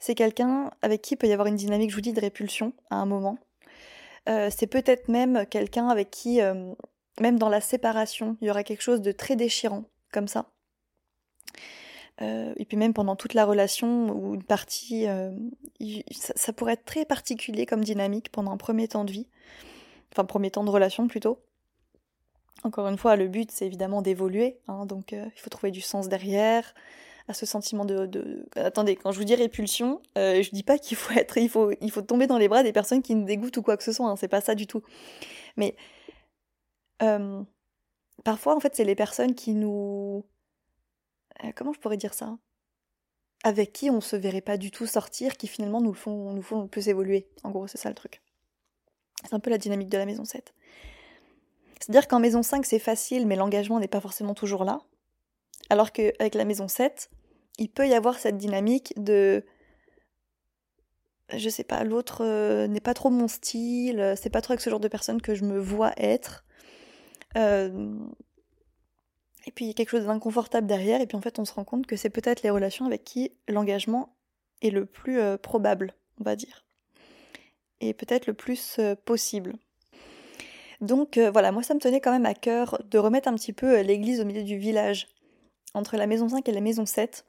[0.00, 2.96] C'est quelqu'un avec qui peut y avoir une dynamique, je vous dis, de répulsion à
[2.96, 3.38] un moment.
[4.28, 6.40] Euh, c'est peut-être même quelqu'un avec qui,
[7.20, 10.46] même dans la séparation, il y aura quelque chose de très déchirant, comme ça.
[12.20, 15.30] Euh, et puis même pendant toute la relation ou une partie, euh,
[16.10, 19.28] ça, pourrait être très particulier comme dynamique pendant un premier temps de vie,
[20.12, 21.40] enfin premier temps de relation plutôt.
[22.64, 25.80] Encore une fois, le but c'est évidemment d'évoluer, hein, donc euh, il faut trouver du
[25.80, 26.74] sens derrière,
[27.28, 31.12] à ce sentiment de, Attendez, quand je vous dis répulsion, je dis pas qu'il faut
[31.18, 33.62] être, il faut, il faut tomber dans les bras des personnes qui nous dégoûtent ou
[33.62, 34.82] quoi que ce soit, hein, c'est pas ça du tout.
[35.56, 35.76] Mais
[38.24, 40.24] parfois en fait c'est les personnes qui nous
[41.44, 42.36] euh, comment je pourrais dire ça?
[43.44, 46.66] Avec qui on se verrait pas du tout sortir, qui finalement nous font, nous font
[46.66, 47.28] plus évoluer.
[47.44, 48.20] En gros, c'est ça le truc.
[49.24, 50.52] C'est un peu la dynamique de la maison 7.
[51.88, 54.80] C'est-à-dire qu'en maison 5, c'est facile, mais l'engagement n'est pas forcément toujours là.
[55.70, 57.10] Alors qu'avec la maison 7,
[57.58, 59.44] il peut y avoir cette dynamique de.
[61.34, 64.70] Je sais pas, l'autre euh, n'est pas trop mon style, c'est pas trop avec ce
[64.70, 66.44] genre de personne que je me vois être.
[67.36, 67.94] Euh,
[69.46, 71.52] et puis il y a quelque chose d'inconfortable derrière, et puis en fait on se
[71.52, 74.14] rend compte que c'est peut-être les relations avec qui l'engagement
[74.62, 76.64] est le plus euh, probable, on va dire.
[77.80, 79.54] Et peut-être le plus euh, possible.
[80.80, 83.52] Donc euh, voilà, moi ça me tenait quand même à cœur de remettre un petit
[83.52, 85.08] peu l'église au milieu du village,
[85.74, 87.24] entre la maison 5 et la maison 7.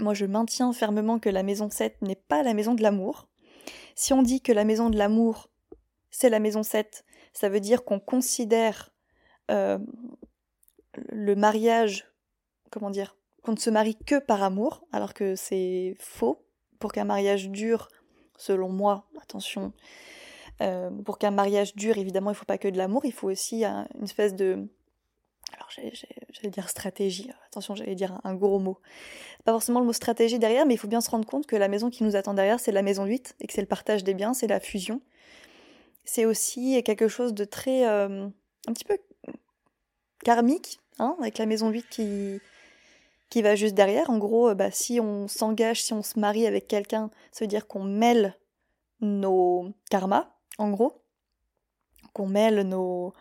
[0.00, 3.28] Moi je maintiens fermement que la maison 7 n'est pas la maison de l'amour.
[3.94, 5.48] Si on dit que la maison de l'amour
[6.10, 8.90] c'est la maison 7, ça veut dire qu'on considère
[9.48, 12.06] le mariage,
[12.70, 16.40] comment dire, qu'on ne se marie que par amour, alors que c'est faux.
[16.80, 17.88] Pour qu'un mariage dure,
[18.36, 19.72] selon moi, attention,
[20.60, 23.30] euh, pour qu'un mariage dure, évidemment, il ne faut pas que de l'amour, il faut
[23.30, 24.66] aussi une espèce de.
[25.52, 28.78] Alors, j'allais dire stratégie, attention, j'allais dire un, gros mot.
[29.44, 31.68] Pas forcément le mot stratégie derrière, mais il faut bien se rendre compte que la
[31.68, 34.14] maison qui nous attend derrière, c'est la maison 8, et que c'est le partage des
[34.14, 35.00] biens, c'est la fusion.
[36.04, 37.86] C'est aussi quelque chose de très.
[37.86, 38.26] Euh,
[38.66, 38.98] un petit peu
[40.24, 42.40] karmique, Hein, avec la maison 8 qui,
[43.28, 44.10] qui va juste derrière.
[44.10, 47.48] En gros, euh, bah, si on s'engage, si on se marie avec quelqu'un, ça veut
[47.48, 48.36] dire qu'on mêle
[49.00, 51.02] nos karmas, en gros.
[52.12, 53.12] Qu'on mêle nos.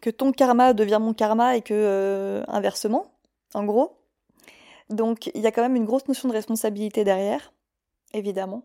[0.00, 3.06] que ton karma devient mon karma et que euh, inversement,
[3.54, 3.98] en gros.
[4.90, 7.52] Donc il y a quand même une grosse notion de responsabilité derrière,
[8.12, 8.64] évidemment.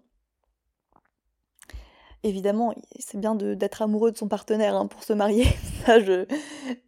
[2.23, 5.45] Évidemment, c'est bien d'être amoureux de son partenaire hein, pour se marier.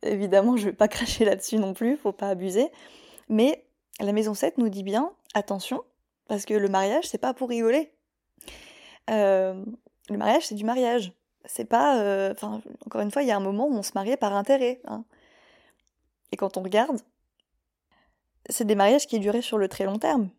[0.04, 2.68] Évidemment, je vais pas cracher là-dessus non plus, faut pas abuser.
[3.30, 3.64] Mais
[4.00, 5.84] la maison 7 nous dit bien, attention,
[6.28, 7.92] parce que le mariage, c'est pas pour rigoler.
[9.12, 9.64] Euh,
[10.14, 11.14] le mariage, c'est du mariage.
[11.46, 12.02] C'est pas.
[12.02, 12.34] Euh,
[12.86, 14.82] encore une fois, il y a un moment où on se mariait par intérêt.
[14.86, 15.04] Hein.
[16.32, 17.00] Et quand on regarde,
[18.50, 20.30] c'est des mariages qui duraient sur le très long terme.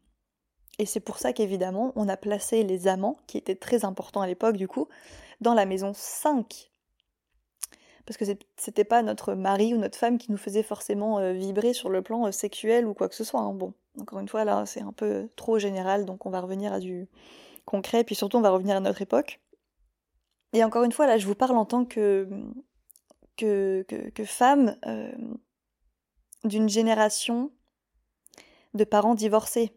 [0.78, 4.26] Et c'est pour ça qu'évidemment, on a placé les amants, qui étaient très importants à
[4.26, 4.88] l'époque du coup,
[5.40, 6.70] dans la maison 5.
[8.06, 8.24] Parce que
[8.56, 12.02] c'était pas notre mari ou notre femme qui nous faisait forcément euh, vibrer sur le
[12.02, 13.40] plan euh, sexuel ou quoi que ce soit.
[13.40, 13.52] Hein.
[13.52, 16.80] Bon, encore une fois, là, c'est un peu trop général, donc on va revenir à
[16.80, 17.08] du
[17.66, 19.40] concret, puis surtout on va revenir à notre époque.
[20.52, 22.28] Et encore une fois, là, je vous parle en tant que,
[24.24, 25.12] femme euh,
[26.44, 27.52] d'une génération
[28.74, 29.72] de parents divorcés.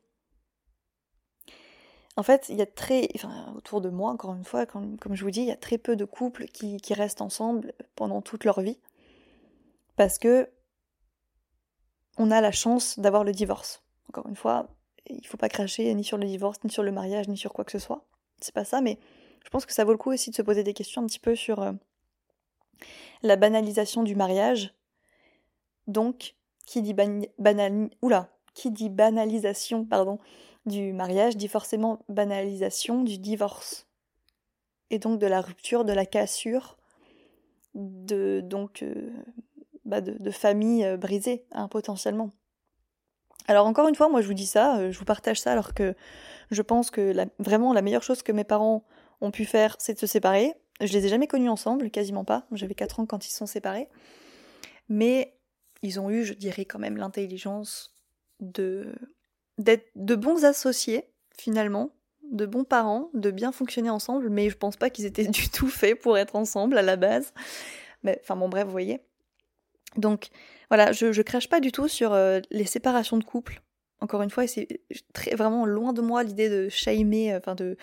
[2.15, 5.23] En fait, il y a très, enfin, autour de moi, encore une fois, comme, je
[5.23, 8.61] vous dis, il y a très peu de couples qui, restent ensemble pendant toute leur
[8.61, 8.79] vie.
[9.95, 10.49] Parce que
[12.17, 13.81] on a la chance d'avoir le divorce.
[14.09, 14.67] Encore une fois,
[15.07, 17.53] il ne faut pas cracher ni sur le divorce, ni sur le mariage, ni sur
[17.53, 18.05] quoi que ce soit.
[18.39, 18.99] C'est pas ça, mais
[19.43, 21.19] je pense que ça vaut le coup aussi de se poser des questions un petit
[21.19, 21.71] peu sur euh,
[23.21, 24.73] la banalisation du mariage.
[25.87, 26.93] Donc, qui dit
[28.89, 30.19] banalisation, pardon,
[30.65, 33.87] du mariage dit forcément banalisation du divorce.
[34.89, 36.77] Et donc de la rupture, de la cassure
[37.73, 38.85] de donc
[39.85, 42.29] bah de, familles brisées hein, potentiellement.
[43.47, 45.95] Alors encore une fois, moi je vous dis ça, je vous partage ça alors que
[46.51, 48.85] je pense que vraiment la meilleure chose que mes parents
[49.23, 50.53] ont pu faire, c'est de se séparer.
[50.81, 52.45] Je les ai jamais connus ensemble, quasiment pas.
[52.51, 53.87] J'avais 4 ans quand ils se sont séparés.
[54.89, 55.35] Mais
[55.81, 57.95] ils ont eu, je dirais, quand même l'intelligence
[58.39, 58.93] de
[59.59, 61.91] d'être de bons associés, finalement,
[62.31, 65.67] de bons parents, de bien fonctionner ensemble, mais je pense pas qu'ils étaient du tout
[65.67, 67.33] faits pour être ensemble à la base.
[68.03, 69.01] Mais enfin bon bref, vous voyez.
[69.95, 70.29] Donc
[70.69, 73.61] voilà, je, crache pas du tout sur euh, les séparations de couple.
[74.01, 74.81] Encore une fois, c'est
[75.31, 77.77] vraiment loin de moi l'idée de shamer, euh, enfin de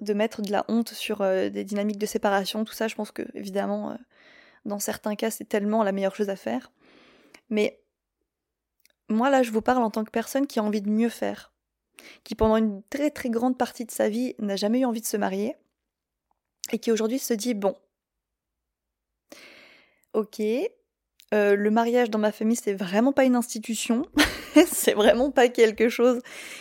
[0.00, 2.88] de mettre de la honte sur euh, des dynamiques de séparation, tout ça.
[2.88, 3.96] Je pense que évidemment,
[4.64, 6.70] dans certains cas, c'est tellement la meilleure chose à faire.
[7.50, 7.80] Mais
[9.08, 11.52] moi là, je vous parle en tant que personne qui a envie de mieux faire,
[12.24, 15.06] qui pendant une très très grande partie de sa vie n'a jamais eu envie de
[15.06, 15.56] se marier
[16.72, 17.74] et qui aujourd'hui se dit bon,
[20.12, 20.40] ok,
[21.34, 24.02] euh, le mariage dans ma famille, c'est vraiment pas une institution.
[24.66, 26.20] c'est vraiment pas quelque chose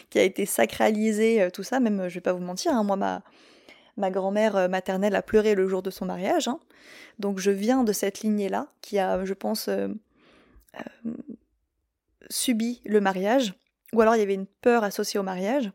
[0.10, 1.80] qui a été sacralisé, euh, tout ça.
[1.80, 3.23] Même, je vais pas vous mentir, hein, moi, ma,
[3.97, 6.47] ma grand-mère euh, maternelle a pleuré le jour de son mariage.
[6.47, 6.60] Hein.
[7.19, 9.69] Donc, je viens de cette lignée-là, qui a, je pense,
[12.30, 13.54] subi le mariage.
[13.93, 15.71] Ou alors, il y avait une peur associée au mariage.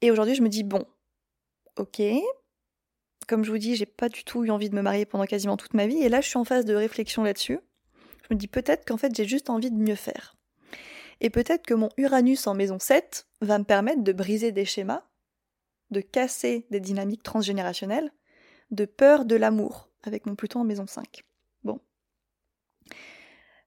[0.00, 0.86] Et aujourd'hui, je me dis, bon,
[1.76, 2.00] ok,
[3.30, 5.56] comme je vous dis, j'ai pas du tout eu envie de me marier pendant quasiment
[5.56, 7.60] toute ma vie, et là je suis en phase de réflexion là-dessus.
[8.30, 10.36] Je me dis peut-être qu'en fait j'ai juste envie de mieux faire.
[11.20, 15.02] Et peut-être que mon Uranus en maison 7 va me permettre de briser des schémas,
[15.90, 18.12] de casser des dynamiques transgénérationnelles,
[18.70, 21.24] de peur de l'amour, avec mon Pluton en maison 5.
[21.64, 21.80] Bon.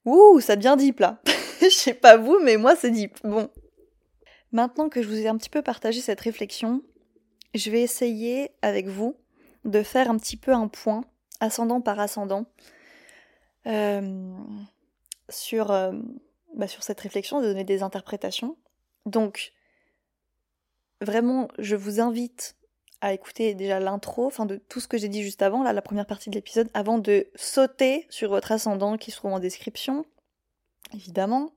[0.05, 1.21] Ouh, ça devient deep là.
[1.61, 3.19] Je sais pas vous, mais moi c'est deep.
[3.23, 3.49] Bon.
[4.53, 6.83] Maintenant que je vous ai un petit peu partagé cette réflexion,
[7.53, 9.17] je vais essayer avec vous
[9.65, 11.03] de faire un petit peu un point,
[11.39, 12.45] ascendant par ascendant,
[15.29, 15.93] sur, euh,
[16.55, 18.57] bah, sur cette réflexion, de donner des interprétations.
[19.05, 19.53] Donc,
[21.01, 22.55] vraiment, je vous invite
[23.01, 25.81] à écouter déjà l'intro, enfin de tout ce que j'ai dit juste avant, là, la
[25.81, 30.05] première partie de l'épisode, avant de sauter sur votre ascendant qui se trouve en description,
[30.93, 31.51] évidemment.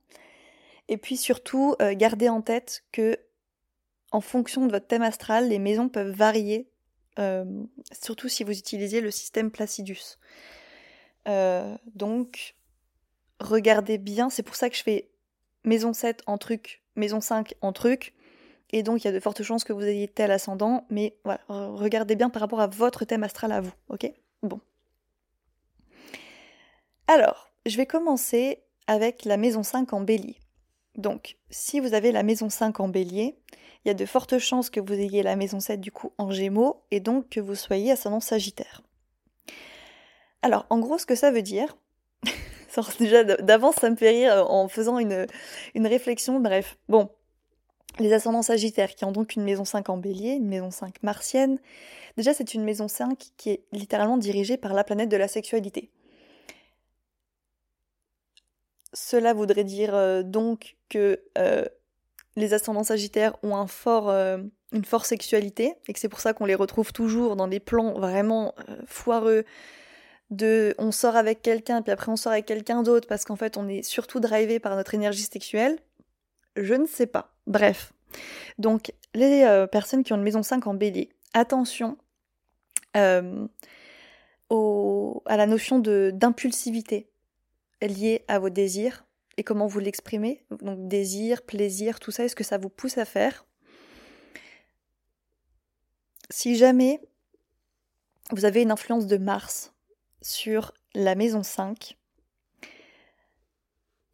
[0.88, 3.16] Et puis surtout, euh, gardez en tête que
[4.10, 6.68] en fonction de votre thème astral, les maisons peuvent varier
[7.18, 7.44] euh,
[7.92, 10.18] surtout si vous utilisez le système Placidus.
[11.26, 12.54] Euh, donc,
[13.40, 15.10] regardez bien, c'est pour ça que je fais
[15.64, 18.14] maison 7 en truc, maison 5 en truc,
[18.70, 21.40] et donc il y a de fortes chances que vous ayez tel ascendant, mais voilà,
[21.48, 24.10] regardez bien par rapport à votre thème astral à vous, ok?
[24.42, 24.60] Bon.
[27.08, 30.38] Alors, je vais commencer avec la maison 5 en bélier.
[30.96, 33.36] Donc, si vous avez la maison 5 en bélier,
[33.84, 36.30] il y a de fortes chances que vous ayez la maison 7 du coup en
[36.30, 38.82] gémeaux et donc que vous soyez ascendant sagittaire.
[40.46, 41.76] Alors, en gros, ce que ça veut dire,
[43.00, 45.26] déjà d'avance ça me fait rire en faisant une,
[45.74, 47.10] réflexion, bref, bon,
[47.98, 51.58] les ascendants sagittaires qui ont donc une maison 5 en bélier, une maison 5 martienne,
[52.16, 55.90] déjà c'est une maison 5 qui est littéralement dirigée par la planète de la sexualité.
[58.92, 61.64] Cela voudrait dire euh, donc que euh,
[62.36, 64.38] les ascendants sagittaires ont euh,
[64.72, 67.94] une forte sexualité et que c'est pour ça qu'on les retrouve toujours dans des plans
[67.98, 69.44] vraiment euh, foireux
[70.30, 73.56] de on sort avec quelqu'un puis après on sort avec quelqu'un d'autre parce qu'en fait
[73.56, 75.78] on est surtout drivé par notre énergie sexuelle.
[76.56, 77.34] Je ne sais pas.
[77.46, 77.92] Bref.
[78.58, 81.98] Donc les euh, personnes qui ont une maison 5 en bélier, attention
[84.48, 87.10] au, à la notion d'impulsivité
[87.82, 89.04] liée à vos désirs
[89.36, 90.44] et comment vous l'exprimez.
[90.62, 93.44] Donc désir, plaisir, tout ça, est-ce que ça vous pousse à faire?
[96.30, 97.00] Si jamais
[98.32, 99.72] vous avez une influence de Mars
[100.22, 101.96] sur la maison 5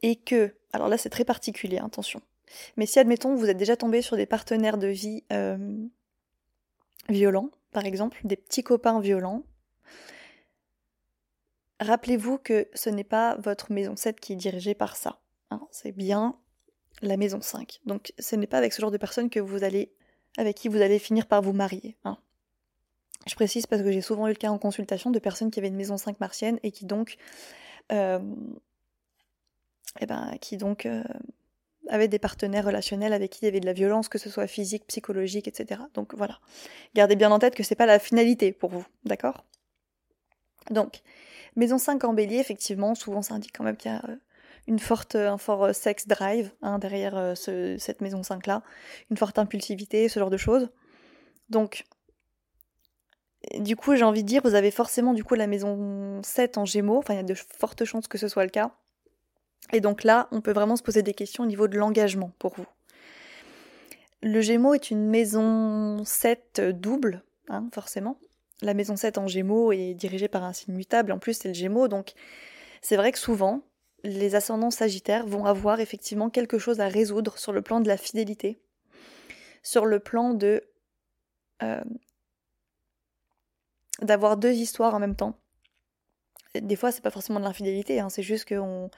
[0.02, 2.20] et que, alors là c'est très particulier, attention,
[2.76, 5.86] mais si admettons vous êtes déjà tombé sur des partenaires de vie euh,
[7.08, 9.44] violents, par exemple, des petits copains violents,
[11.82, 15.18] Rappelez-vous que ce n'est pas votre maison 7 qui est dirigée par ça.
[15.50, 15.60] Hein.
[15.72, 16.38] c'est bien
[17.02, 17.80] la maison 5.
[17.86, 19.92] Donc ce n'est pas avec ce genre de personnes que vous allez,
[20.38, 21.96] avec qui vous allez finir par vous marier.
[22.04, 22.18] Hein.
[23.26, 25.68] Je précise parce que j'ai souvent eu le cas en consultation de personnes qui avaient
[25.68, 27.16] une maison 5 martienne et qui donc,
[27.92, 28.18] euh,
[30.00, 31.04] eh ben, qui donc euh,
[31.88, 34.46] avaient des partenaires relationnels avec qui il y avait de la violence, que ce soit
[34.46, 35.82] physique, psychologique, etc.
[35.94, 36.40] Donc voilà.
[36.94, 39.44] Gardez bien en tête que c'est pas la finalité pour vous, d'accord?
[40.70, 41.02] Donc,
[41.54, 44.16] Maison 5 en bélier, effectivement, souvent ça indique quand même qu'il y a euh,
[44.66, 48.62] une forte, un fort sex drive hein, derrière cette maison 5 là,
[49.10, 50.70] une forte impulsivité, ce genre de choses.
[51.50, 51.84] Donc,
[53.58, 56.64] du coup, j'ai envie de dire, vous avez forcément du coup la maison 7 en
[56.64, 58.72] gémeaux, enfin il y a de fortes chances que ce soit le cas.
[59.72, 62.54] Et donc là, on peut vraiment se poser des questions au niveau de l'engagement pour
[62.54, 62.66] vous.
[64.22, 68.18] Le Gémeaux est une maison 7 double, hein, forcément.
[68.60, 71.54] La maison 7 en Gémeaux est dirigée par un signe mutable, en plus c'est le
[71.54, 72.12] Gémeaux, donc
[72.80, 73.62] c'est vrai que souvent,
[74.04, 77.96] les ascendants sagittaires vont avoir effectivement quelque chose à résoudre sur le plan de la
[77.96, 78.60] fidélité,
[79.62, 80.62] sur le plan de
[81.62, 81.80] euh,
[84.00, 85.38] d'avoir deux histoires en même temps.
[86.54, 88.90] Des fois, c'est pas forcément de l'infidélité, hein, c'est juste qu'on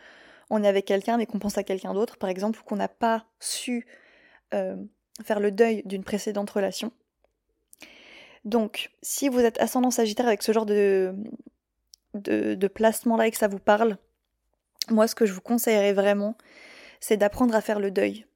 [0.50, 2.88] on est avec quelqu'un mais qu'on pense à quelqu'un d'autre, par exemple, ou qu'on n'a
[2.88, 3.86] pas su
[4.54, 4.76] euh,
[5.24, 6.92] faire le deuil d'une précédente relation.
[8.44, 11.14] Donc, si vous êtes ascendant sagittaire avec ce genre de,
[12.14, 13.96] de, de placement-là et que ça vous parle,
[14.90, 16.36] moi, ce que je vous conseillerais vraiment,
[17.00, 18.26] c'est d'apprendre à faire le deuil.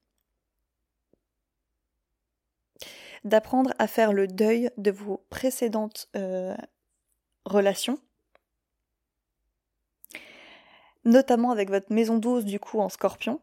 [3.23, 6.55] D'apprendre à faire le deuil de vos précédentes euh,
[7.45, 7.99] relations
[11.05, 13.41] notamment avec votre maison 12 du coup en scorpion.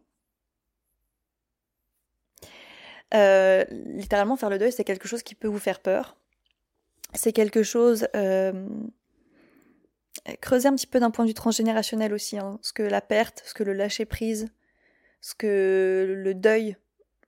[3.15, 6.17] Euh, littéralement, faire le deuil, c'est quelque chose qui peut vous faire peur.
[7.15, 8.09] C'est quelque chose...
[8.17, 8.69] Euh,
[10.41, 13.43] creuser un petit peu d'un point de vue transgénérationnel aussi, hein, ce que la perte,
[13.45, 14.49] ce que le lâcher-prise,
[15.21, 16.77] ce que le deuil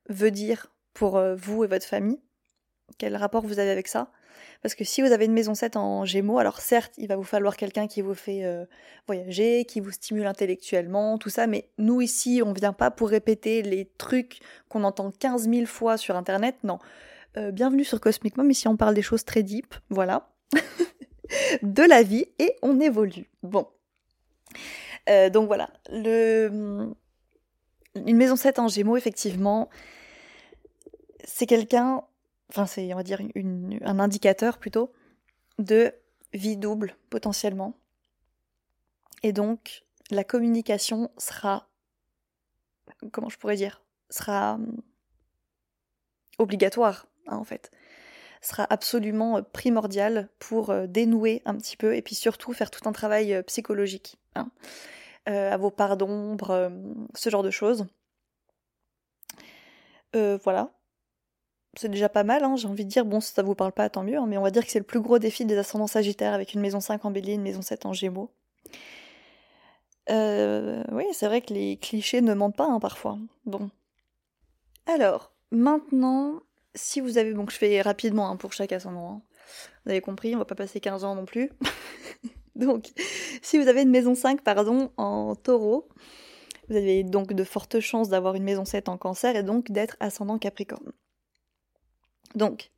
[0.09, 2.21] veut dire pour vous et votre famille,
[2.97, 4.11] quel rapport vous avez avec ça.
[4.63, 7.25] Parce que si vous avez une maison 7 en gémeaux, alors certes, il va vous
[7.25, 8.65] falloir quelqu'un qui vous fait euh,
[9.07, 13.63] voyager, qui vous stimule intellectuellement, tout ça, mais nous ici, on vient pas pour répéter
[13.63, 16.79] les trucs qu'on entend 15 000 fois sur Internet, non.
[17.37, 20.29] Euh, bienvenue sur Cosmic Mom, ici on parle des choses très deep, voilà.
[21.63, 23.31] de la vie, et on évolue.
[23.43, 23.69] Bon.
[25.09, 26.91] Euh, donc voilà, le...
[27.95, 29.69] une maison 7 en gémeaux, effectivement,
[31.25, 32.03] c'est quelqu'un
[32.51, 33.21] enfin c'est on va dire
[33.83, 34.93] un indicateur plutôt
[35.59, 35.93] de
[36.33, 37.75] vie double potentiellement.
[39.23, 41.69] Et donc la communication sera
[43.13, 44.81] comment je pourrais dire sera hum,
[46.39, 47.71] obligatoire hein, en fait.
[48.41, 52.89] Sera absolument euh, primordial pour euh, dénouer un petit peu et puis surtout faire tout
[52.89, 54.51] un travail euh, psychologique hein,
[55.27, 56.73] à vos parts d'ombre
[57.15, 57.87] ce genre de choses.
[60.15, 60.78] Voilà
[61.79, 63.89] c'est déjà pas mal, hein, j'ai envie de dire, bon, si ça vous parle pas,
[63.89, 65.87] tant mieux, hein, mais on va dire que c'est le plus gros défi des ascendants
[65.87, 68.31] sagittaires avec une maison 5 en bélier, une maison 7 en gémeaux.
[70.11, 73.19] Euh, oui, c'est vrai que les clichés ne mentent pas hein, parfois.
[73.47, 73.71] Bon.
[74.87, 76.41] Alors, maintenant,
[76.75, 77.33] si vous avez.
[77.35, 79.23] Donc, je fais rapidement pour chaque ascendant.
[79.85, 81.51] Vous avez compris, on va pas passer 15 ans non plus.
[82.57, 82.89] donc,
[83.43, 85.89] si vous avez une maison 5, pardon, en taureau,
[86.69, 89.97] vous avez donc de fortes chances d'avoir une maison 7 en cancer et donc d'être
[90.01, 90.93] ascendant capricorne.
[92.35, 92.71] Donc,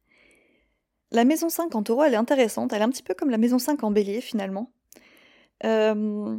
[1.13, 2.73] la maison 5 en taureau, elle est intéressante.
[2.73, 4.73] Elle est un petit peu comme la maison 5 en bélier, finalement.
[5.65, 6.39] Euh,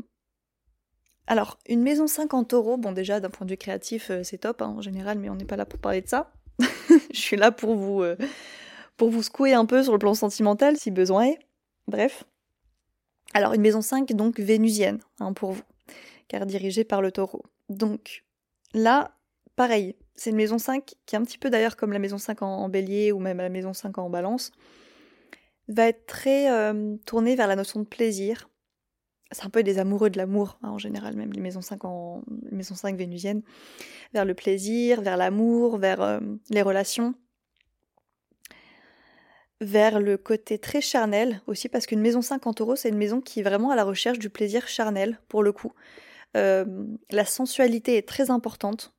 [1.28, 4.39] alors, une maison 5 en taureau, bon, déjà, d'un point de vue créatif, euh, c'est
[4.39, 6.32] top hein, en général, mais on n'est pas là pour parler de ça.
[6.60, 8.15] Je suis là pour vous, euh,
[8.97, 11.39] pour vous secouer un peu sur le plan sentimental, si besoin est.
[11.88, 12.24] Bref.
[13.34, 15.63] Alors, une maison 5, donc vénusienne, hein, pour vous,
[16.28, 17.43] car dirigée par le taureau.
[17.69, 18.24] Donc,
[18.74, 19.12] là,
[19.56, 22.43] pareil, c'est une maison 5 qui est un petit peu d'ailleurs comme la maison 5
[22.43, 24.51] en, bélier ou même la maison 5 en balance,
[25.67, 28.47] va être très euh, tournée vers la notion de plaisir.
[29.31, 32.21] C'est un peu des amoureux de l'amour, hein, en général, même les maisons 5 en
[32.51, 33.41] les maisons 5 vénusiennes,
[34.13, 36.19] vers le plaisir, vers l'amour, vers euh,
[36.51, 37.15] les relations,
[39.60, 43.21] vers le côté très charnel aussi, parce qu'une maison 5 en taureau, c'est une maison
[43.21, 45.73] qui est vraiment à la recherche du plaisir charnel, pour le coup.
[46.38, 46.65] Euh,
[47.10, 48.93] la sensualité est très importante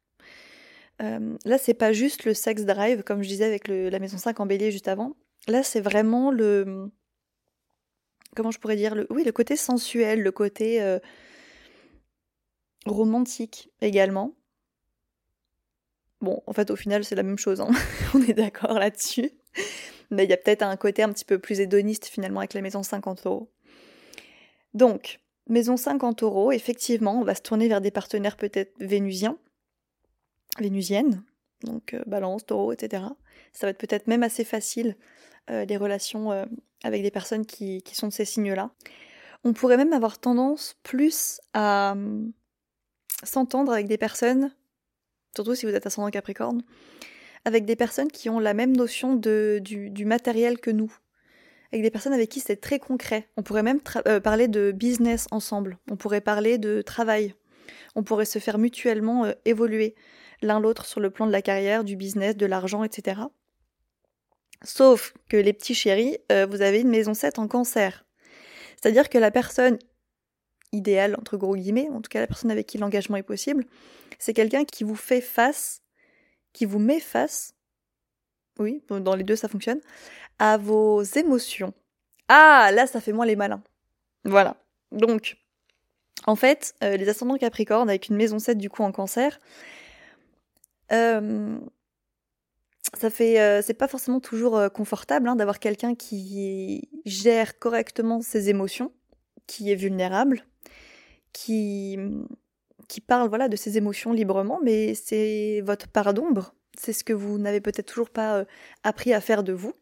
[1.00, 4.38] euh, là, c'est pas juste le sex drive, comme je disais avec la maison 5
[4.40, 5.16] en bélier juste avant.
[5.48, 6.90] Là, c'est vraiment le.
[8.36, 9.06] Comment je pourrais dire le...
[9.10, 10.98] Oui, le côté sensuel, le côté euh,
[12.86, 14.34] romantique également.
[16.20, 17.70] Bon, en fait, au final, c'est la même chose, hein.
[18.14, 19.30] on est d'accord là-dessus.
[20.10, 22.62] Mais il y a peut-être un côté un petit peu plus hédoniste finalement avec la
[22.62, 23.50] maison 50 euros.
[24.72, 29.36] Donc, maison 50 euros, effectivement, on va se tourner vers des partenaires peut-être vénusiens,
[30.58, 31.22] vénusienne,
[31.64, 33.04] donc euh, balance, taureau, etc.
[33.52, 34.96] Ça va être peut-être même assez facile,
[35.50, 36.44] euh, les relations euh,
[36.84, 38.70] avec des personnes qui, sont de ces signes-là.
[39.44, 41.96] On pourrait même avoir tendance plus à
[43.24, 44.54] s'entendre avec des personnes,
[45.34, 46.62] surtout si vous êtes ascendant Capricorne,
[47.44, 50.96] avec des personnes qui ont la même notion de, du, matériel que nous.
[51.72, 53.28] Avec des personnes avec qui c'est très concret.
[53.36, 53.80] On pourrait même
[54.22, 55.78] parler de business ensemble.
[55.90, 57.34] On pourrait parler de travail.
[57.96, 59.96] On pourrait se faire mutuellement évoluer
[60.42, 63.22] l'un l'autre sur le plan de la carrière, du business, de l'argent, etc.
[64.64, 68.04] Sauf que les petits chéris, euh, vous avez une maison 7 en cancer.
[68.76, 69.78] C'est-à-dire que la personne
[70.72, 73.64] idéale, entre gros guillemets, en tout cas la personne avec qui l'engagement est possible,
[74.18, 75.82] c'est quelqu'un qui vous fait face,
[76.52, 77.54] qui vous met face,
[78.58, 79.80] oui, dans les deux ça fonctionne,
[80.38, 81.74] à vos émotions.
[82.28, 83.62] Ah, là ça fait moins les malins.
[84.24, 84.56] Voilà.
[84.92, 85.36] Donc,
[86.26, 89.38] en fait, euh, les ascendants Capricorne avec une maison 7 du coup en cancer,
[90.92, 91.58] euh,
[92.94, 98.48] ça fait, euh, c'est pas forcément toujours confortable hein, d'avoir quelqu'un qui gère correctement ses
[98.48, 98.92] émotions,
[99.46, 100.44] qui est vulnérable,
[101.32, 101.98] qui
[102.88, 107.14] qui parle voilà de ses émotions librement, mais c'est votre part d'ombre, c'est ce que
[107.14, 108.44] vous n'avez peut-être toujours pas
[108.82, 109.72] appris à faire de vous,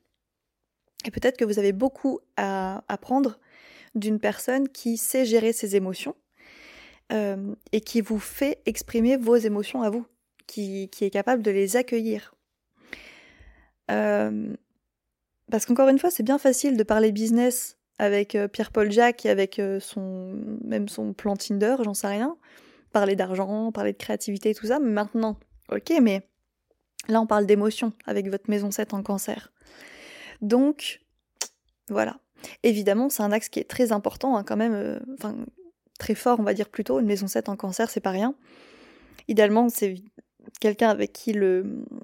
[1.05, 3.39] et peut-être que vous avez beaucoup à apprendre
[3.95, 6.15] d'une personne qui sait gérer ses émotions
[7.13, 10.07] euh, et qui vous fait exprimer vos émotions à vous,
[10.51, 12.35] qui, est capable de les accueillir.
[13.91, 14.55] Euh,
[15.51, 19.31] parce qu'encore une fois, c'est bien facile de parler business avec euh, Pierre-Paul Jacques et
[19.31, 22.37] avec son même son plan Tinder, j'en sais rien.
[22.93, 24.79] Parler d'argent, parler de créativité, tout ça.
[24.79, 25.39] Mais maintenant,
[25.71, 26.27] ok, mais
[27.09, 29.53] là on parle d'émotions avec votre maison 7 en cancer.
[30.41, 31.01] Donc,
[31.89, 32.19] voilà.
[32.63, 35.37] Évidemment, c'est un axe qui est très important, hein, quand même, enfin,
[35.99, 36.99] très fort, on va dire plutôt.
[36.99, 38.35] Une maison 7 en cancer, c'est pas rien.
[39.29, 39.95] Idéalement, c'est
[40.61, 41.35] quelqu'un avec qui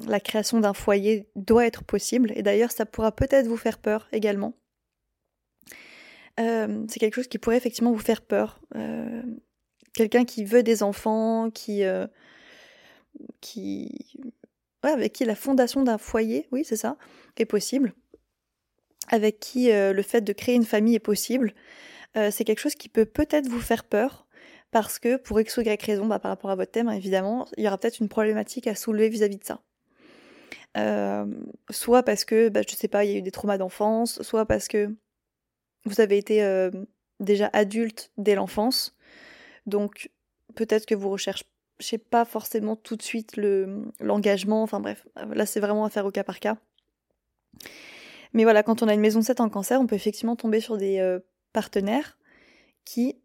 [0.06, 2.32] la création d'un foyer doit être possible.
[2.36, 4.54] Et d'ailleurs, ça pourra peut-être vous faire peur également.
[6.38, 8.60] Euh, c'est quelque chose qui pourrait effectivement vous faire peur.
[8.74, 9.22] Euh,
[9.94, 12.06] quelqu'un qui veut des enfants, qui, euh,
[14.82, 16.96] avec qui la fondation d'un foyer, oui, c'est ça,
[17.36, 17.94] est possible.
[19.08, 21.54] Avec qui le fait de créer une famille est possible.
[22.14, 24.25] C'est quelque chose qui peut peut-être vous faire peur,
[24.76, 27.64] parce que pour X ou Y raison, bah, par rapport à votre thème, évidemment, il
[27.64, 29.62] y aura peut-être une problématique à soulever vis-à-vis de ça.
[30.76, 31.24] Euh,
[31.70, 34.44] soit parce que, bah, je sais pas, il y a eu des traumas d'enfance, soit
[34.44, 34.94] parce que
[35.86, 36.70] vous avez été euh,
[37.20, 38.94] déjà adulte dès l'enfance,
[39.64, 40.10] donc
[40.54, 41.46] peut-être que vous recherchez
[42.10, 43.38] pas forcément tout de suite
[43.98, 46.58] l'engagement, enfin bref, là c'est vraiment à faire au cas par cas.
[48.34, 50.76] Mais voilà, quand on a une maison 7 en cancer, on peut effectivement tomber sur
[50.76, 51.18] des
[51.54, 52.18] partenaires
[52.84, 53.16] qui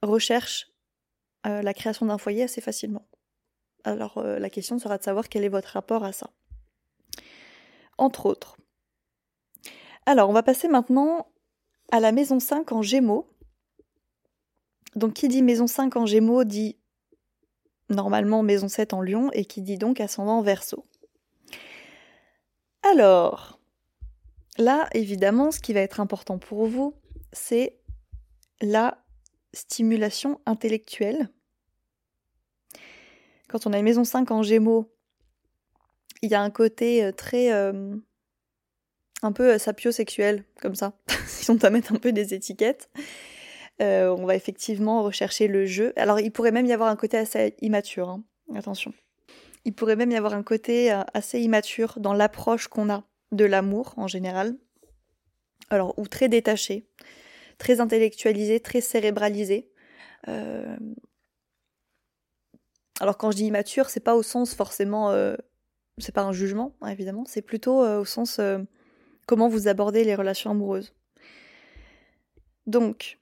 [0.00, 0.71] recherchent
[1.46, 3.06] euh, la création d'un foyer assez facilement.
[3.84, 6.30] Alors euh, la question sera de savoir quel est votre rapport à ça.
[7.98, 8.56] Entre autres.
[10.06, 11.26] Alors on va passer maintenant
[11.90, 13.28] à la maison 5 en gémeaux.
[14.94, 16.78] Donc qui dit maison 5 en gémeaux dit
[17.88, 20.86] normalement maison 7 en lion et qui dit donc ascendant en verso.
[22.84, 23.60] Alors,
[24.58, 26.94] là évidemment ce qui va être important pour vous,
[27.32, 27.78] c'est
[28.60, 29.01] la
[29.52, 31.28] stimulation intellectuelle.
[33.48, 34.90] Quand on a une maison 5 en gémeaux,
[36.22, 37.52] il y a un côté euh, très...
[37.52, 37.94] Euh,
[39.24, 40.94] un peu euh, sapiosexuel, comme ça,
[41.26, 42.90] si on doit mettre un peu des étiquettes.
[43.80, 45.92] on va effectivement rechercher le jeu.
[45.96, 48.22] Alors il pourrait même y avoir un côté assez immature, hein.
[48.54, 48.92] attention.
[49.64, 53.94] Il pourrait même y avoir un côté assez immature dans l'approche qu'on a de l'amour
[53.96, 54.56] en général.
[55.70, 56.86] Alors, ou très détaché
[57.62, 59.70] très intellectualisé, très cérébralisé.
[60.26, 60.76] Euh,
[62.98, 65.36] alors quand je dis immature, c'est pas au sens forcément, euh,
[65.98, 68.40] c'est pas un jugement hein, évidemment, c'est plutôt euh, au sens
[69.26, 70.92] comment vous abordez les relations amoureuses.
[72.66, 73.18] Donc,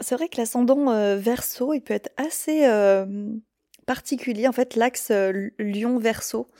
[0.00, 2.66] c'est vrai que l'ascendant verso, il peut être assez
[3.86, 4.48] particulier.
[4.48, 5.10] En fait, l'axe
[5.58, 6.50] lion-verso,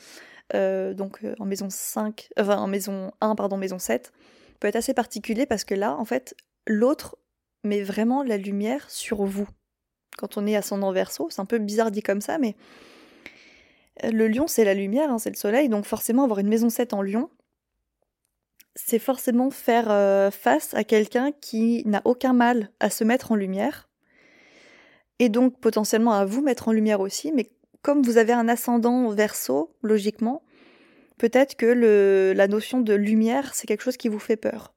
[0.53, 4.13] donc en maison 5, enfin en maison 1, pardon, maison 7,
[4.57, 6.35] peut être assez particulier parce que là, en fait,
[6.67, 7.17] l'autre
[7.65, 9.49] met vraiment la lumière sur vous.
[10.17, 12.57] Quand on est ascendant verso, c'est un peu bizarre dit comme ça, mais
[14.05, 16.71] euh, le lion, c'est la lumière, hein, c'est le soleil, donc forcément avoir une maison
[16.71, 17.31] 7 en lion,
[18.75, 23.35] c'est forcément faire euh, face à quelqu'un qui n'a aucun mal à se mettre en
[23.35, 23.89] lumière,
[25.19, 27.51] et donc potentiellement à vous mettre en lumière aussi, mais
[27.83, 30.43] comme vous avez un ascendant verso, logiquement,
[31.19, 34.75] Peut-être que la notion de lumière, c'est quelque chose qui vous fait peur.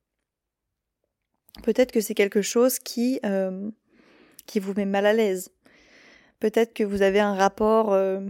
[1.64, 3.70] Peut-être que c'est quelque chose qui, euh,
[4.56, 5.52] vous met mal à l'aise.
[6.40, 8.22] Peut-être que vous avez un rapport euh,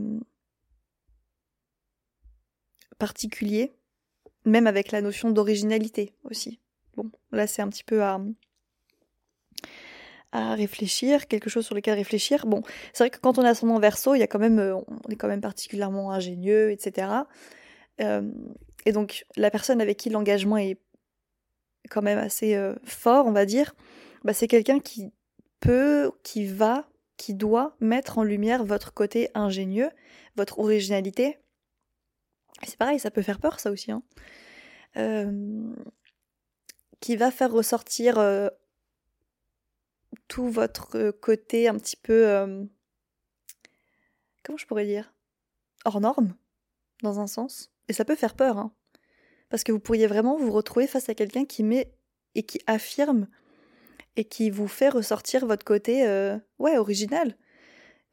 [2.98, 3.72] particulier,
[4.46, 6.60] même avec la notion d'originalité aussi.
[6.96, 8.20] Bon, là c'est un petit peu à,
[10.32, 12.46] à réfléchir, quelque chose sur lequel réfléchir.
[12.46, 12.62] Bon,
[12.94, 15.10] c'est vrai que quand on a son verso, il y a quand même, euh, on
[15.10, 17.08] est quand même particulièrement ingénieux, etc.
[18.00, 18.32] Euh,
[18.86, 20.80] et donc la personne avec qui l'engagement est
[21.90, 23.74] quand même assez euh, fort, on va dire,
[24.24, 25.12] bah, c'est quelqu'un qui
[25.60, 29.90] peut, qui va, qui doit mettre en lumière votre côté ingénieux,
[30.36, 31.38] votre originalité,
[32.66, 33.92] C'est pareil, ça peut faire peur ça aussi.
[33.92, 34.04] Hein.
[34.98, 35.74] Euh,
[37.00, 38.16] qui va faire ressortir
[40.28, 42.68] tout votre côté un petit peu...
[44.44, 45.14] Comment je pourrais dire
[45.86, 46.36] Hors norme,
[47.04, 47.72] dans un sens.
[47.90, 48.58] Et ça peut faire peur.
[48.58, 48.72] Hein.
[49.50, 51.92] Parce que vous pourriez vraiment vous retrouver face à quelqu'un qui met
[52.36, 53.28] et qui affirme
[54.16, 56.06] et qui vous fait ressortir votre côté
[56.60, 57.36] ouais original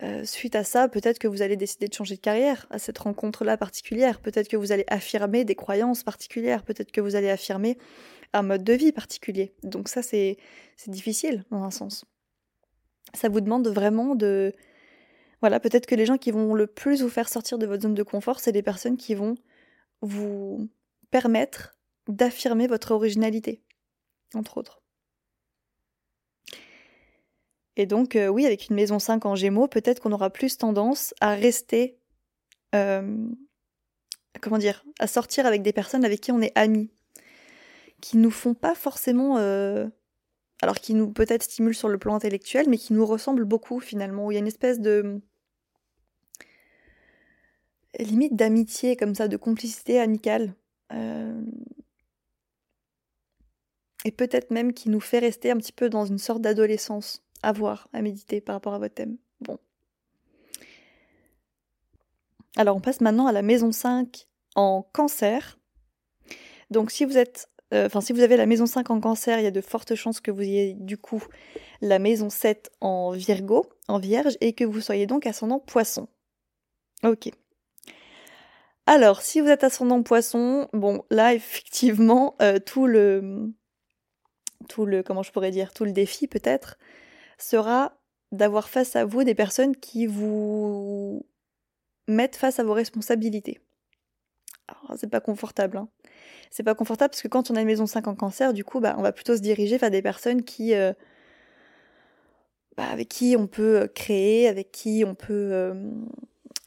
[0.02, 2.98] euh, suite à ça, peut-être que vous allez décider de changer de carrière à cette
[2.98, 4.20] rencontre-là particulière.
[4.20, 6.62] Peut-être que vous allez affirmer des croyances particulières.
[6.64, 7.78] Peut-être que vous allez affirmer
[8.34, 9.54] un mode de vie particulier.
[9.62, 10.36] Donc ça, c'est
[10.86, 12.04] difficile dans un sens.
[13.14, 14.52] Ça vous demande vraiment de...
[15.40, 17.94] Voilà, peut-être que les gens qui vont le plus vous faire sortir de votre zone
[17.94, 19.36] de confort, c'est les personnes qui vont
[20.06, 20.68] vous
[21.10, 21.76] permettre
[22.08, 23.62] d'affirmer votre originalité,
[24.34, 24.80] entre autres.
[27.76, 31.14] Et donc, euh, oui, avec une maison 5 en gémeaux, peut-être qu'on aura plus tendance
[31.20, 31.98] à rester.
[32.74, 33.28] Euh,
[34.40, 36.90] comment dire À sortir avec des personnes avec qui on est amis.
[38.00, 39.36] Qui nous font pas forcément.
[39.38, 39.86] Euh,
[40.62, 44.26] alors, qui nous peut-être stimulent sur le plan intellectuel, mais qui nous ressemblent beaucoup finalement.
[44.26, 45.20] Où il y a une espèce de.
[47.98, 50.54] Limite d'amitié, comme ça, de complicité amicale.
[54.06, 57.52] Et peut-être même qui nous fait rester un petit peu dans une sorte d'adolescence à
[57.52, 59.16] voir, à méditer par rapport à votre thème.
[59.40, 59.58] Bon.
[62.56, 65.58] Alors on passe maintenant à la maison 5 en cancer.
[66.70, 69.42] Donc si vous êtes euh, enfin si vous avez la maison 5 en cancer, il
[69.42, 71.24] y a de fortes chances que vous ayez du coup
[71.80, 76.06] la maison 7 en Virgo, en Vierge, et que vous soyez donc ascendant poisson.
[77.02, 77.30] Ok.
[78.86, 83.52] Alors, si vous êtes ascendant poisson, bon, là, effectivement, euh, tout le.
[84.68, 85.02] Tout le.
[85.02, 86.78] Comment je pourrais dire Tout le défi, peut-être,
[87.36, 87.98] sera
[88.32, 91.26] d'avoir face à vous des personnes qui vous
[92.08, 93.60] mettent face à vos responsabilités.
[94.68, 95.78] Alors, c'est pas confortable.
[95.78, 95.88] Hein.
[96.50, 98.80] C'est pas confortable parce que quand on a une maison 5 en cancer, du coup,
[98.80, 100.74] bah, on va plutôt se diriger vers des personnes qui.
[100.74, 100.92] Euh,
[102.76, 105.90] bah, avec qui on peut créer, avec qui on peut euh,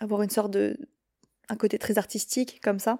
[0.01, 0.77] avoir une sorte de.
[1.49, 2.99] Un côté très artistique, comme ça.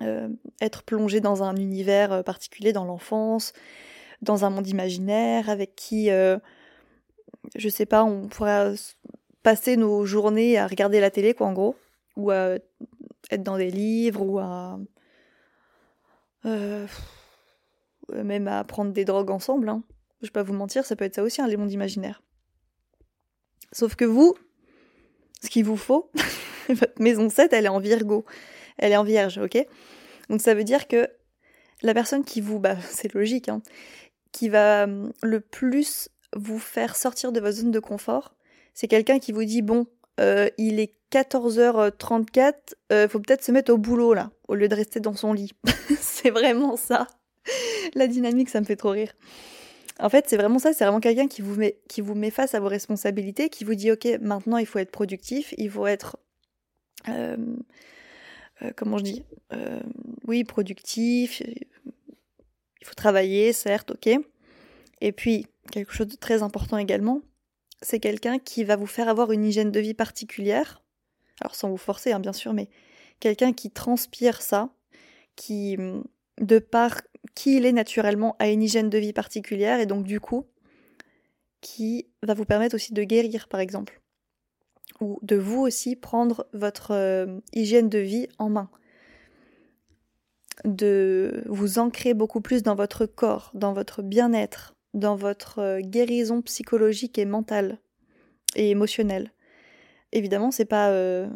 [0.00, 0.28] Euh,
[0.60, 3.52] être plongé dans un univers particulier dans l'enfance,
[4.22, 6.38] dans un monde imaginaire, avec qui, euh,
[7.56, 8.74] je sais pas, on pourrait
[9.42, 11.76] passer nos journées à regarder la télé, quoi, en gros,
[12.16, 12.56] ou à
[13.30, 14.78] être dans des livres, ou à.
[16.46, 16.86] Euh,
[18.12, 19.68] même à prendre des drogues ensemble.
[19.68, 19.82] Hein.
[20.20, 22.22] Je vais pas vous mentir, ça peut être ça aussi, hein, les mondes imaginaires.
[23.72, 24.34] Sauf que vous,
[25.42, 26.10] ce qu'il vous faut,
[26.74, 28.24] votre maison 7, elle est en Virgo.
[28.78, 29.66] Elle est en Vierge, ok?
[30.28, 31.08] Donc ça veut dire que
[31.82, 33.62] la personne qui vous, bah c'est logique, hein,
[34.32, 38.34] qui va hum, le plus vous faire sortir de votre zone de confort,
[38.74, 39.86] c'est quelqu'un qui vous dit bon,
[40.20, 42.54] euh, il est 14h34,
[42.92, 45.52] euh, faut peut-être se mettre au boulot là, au lieu de rester dans son lit.
[46.00, 47.06] c'est vraiment ça.
[47.94, 49.12] La dynamique, ça me fait trop rire.
[49.98, 52.54] En fait, c'est vraiment ça, c'est vraiment quelqu'un qui vous met qui vous met face
[52.54, 56.16] à vos responsabilités, qui vous dit OK, maintenant il faut être productif, il faut être
[57.08, 57.36] euh,
[58.76, 59.24] comment je dis
[60.26, 64.20] oui, productif, il faut travailler, certes, ok.
[65.00, 67.22] Et puis, quelque chose de très important également,
[67.82, 70.82] c'est quelqu'un qui va vous faire avoir une hygiène de vie particulière.
[71.40, 72.68] Alors sans vous forcer, hein, bien sûr, mais
[73.18, 74.70] quelqu'un qui transpire ça,
[75.36, 75.76] qui,
[76.40, 77.00] de par
[77.34, 80.46] qui il est naturellement, a une hygiène de vie particulière, et donc du coup,
[81.60, 84.00] qui va vous permettre aussi de guérir, par exemple.
[85.00, 88.70] Ou de vous aussi prendre votre euh, hygiène de vie en main
[90.64, 96.42] de vous ancrer beaucoup plus dans votre corps, dans votre bien-être, dans votre euh, guérison
[96.42, 97.78] psychologique et mentale
[98.56, 99.32] et émotionnelle.
[100.12, 101.28] Évidemment, c'est pas euh,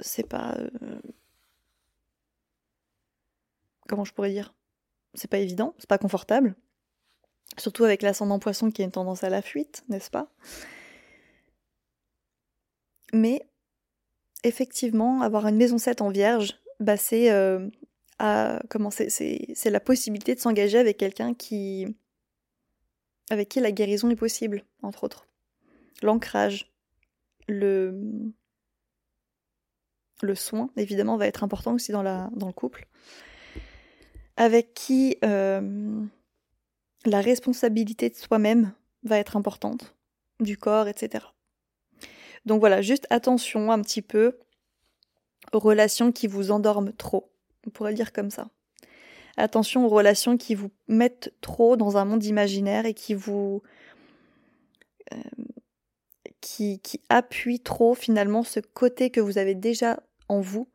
[0.00, 0.58] c'est pas
[3.88, 4.54] comment je pourrais dire?
[5.14, 6.56] C'est pas évident, c'est pas confortable.
[7.58, 10.28] Surtout avec l'ascendant poisson qui a une tendance à la fuite, n'est-ce pas?
[13.12, 13.46] Mais
[14.44, 17.30] effectivement, avoir une maison 7 en vierge, bah c'est
[18.68, 21.86] comment c'est la possibilité de s'engager avec quelqu'un qui
[23.30, 25.26] avec qui la guérison est possible, entre autres.
[26.02, 26.72] L'ancrage,
[27.48, 28.32] le
[30.34, 32.86] soin, évidemment, va être important aussi dans le couple.
[34.36, 36.04] Avec qui euh,
[37.04, 39.96] la responsabilité de soi-même va être importante,
[40.40, 41.24] du corps, etc.
[42.46, 44.38] Donc voilà, juste attention un petit peu
[45.52, 47.30] aux relations qui vous endorment trop.
[47.66, 48.48] On pourrait le dire comme ça.
[49.36, 53.62] Attention aux relations qui vous mettent trop dans un monde imaginaire et qui vous.
[55.12, 55.16] Euh,
[56.40, 60.68] qui, qui appuient trop finalement ce côté que vous avez déjà en vous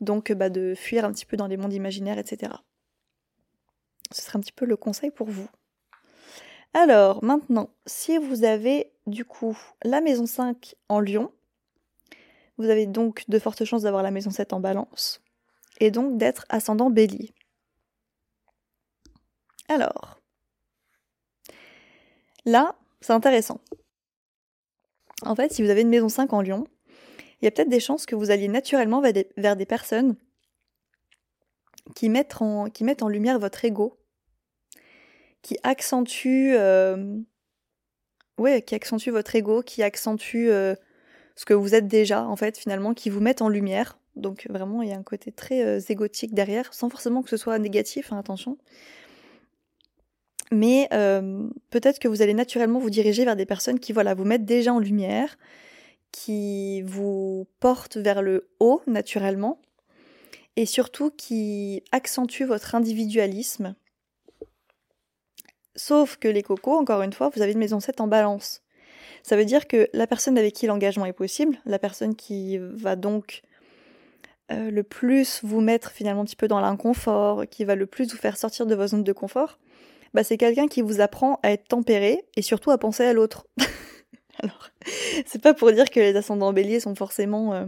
[0.00, 2.52] Donc bah, de fuir un petit peu dans les mondes imaginaires, etc.
[4.10, 5.48] Ce serait un petit peu le conseil pour vous.
[6.74, 11.30] Alors maintenant, si vous avez du coup la maison 5 en Lion,
[12.56, 15.20] vous avez donc de fortes chances d'avoir la maison 7 en balance
[15.80, 17.34] et donc d'être ascendant bélier.
[19.68, 20.20] Alors,
[22.44, 23.60] là, c'est intéressant.
[25.24, 26.66] En fait, si vous avez une maison 5 en Lion,
[27.40, 30.16] il y a peut-être des chances que vous alliez naturellement vers des, personnes
[31.94, 33.98] qui mettent, en, qui mettent en lumière votre ego,
[35.42, 37.20] qui accentuent, euh,
[38.38, 40.74] qui accentue votre ego, qui accentue euh,
[41.36, 43.98] ce que vous êtes déjà, en fait, finalement, qui vous mettent en lumière.
[44.14, 47.36] Donc vraiment, il y a un côté très euh, égotique derrière, sans forcément que ce
[47.36, 48.58] soit négatif, hein, attention.
[50.50, 50.86] Mais
[51.70, 54.74] peut-être que vous allez naturellement vous diriger vers des personnes qui, voilà, vous mettent déjà
[54.74, 55.38] en lumière,
[56.10, 59.62] qui vous portent vers le haut naturellement,
[60.56, 63.74] et surtout qui accentuent votre individualisme.
[65.84, 68.62] Sauf que les cocos, encore une fois, vous avez une maison 7 en balance.
[69.24, 72.94] Ça veut dire que la personne avec qui l'engagement est possible, la personne qui va
[72.94, 73.42] donc
[74.52, 78.12] euh, le plus vous mettre finalement un petit peu dans l'inconfort, qui va le plus
[78.12, 79.58] vous faire sortir de vos zones de confort,
[80.14, 83.48] bah, c'est quelqu'un qui vous apprend à être tempéré et surtout à penser à l'autre.
[84.40, 84.70] Alors,
[85.26, 87.66] c'est pas pour dire que les ascendants béliers sont forcément euh,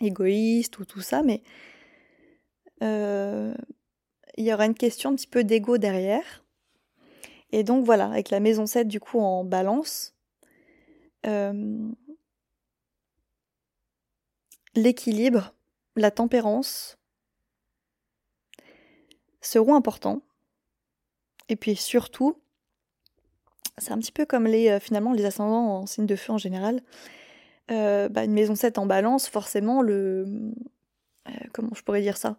[0.00, 1.42] égoïstes ou tout ça, mais
[2.84, 3.52] euh,
[4.36, 6.44] il y aura une question un petit peu d'ego derrière.
[7.52, 10.14] Et donc voilà, avec la maison 7 du coup en balance,
[14.74, 15.52] l'équilibre
[15.96, 16.98] la tempérance
[19.40, 20.22] seront importants.
[21.48, 22.36] Et puis surtout,
[23.78, 26.38] c'est un petit peu comme les, euh, finalement les ascendants en signe de feu en
[26.38, 26.82] général.
[27.70, 30.26] Euh, bah, une maison 7 en balance, forcément, le.
[31.28, 32.36] Euh, comment je pourrais dire ça?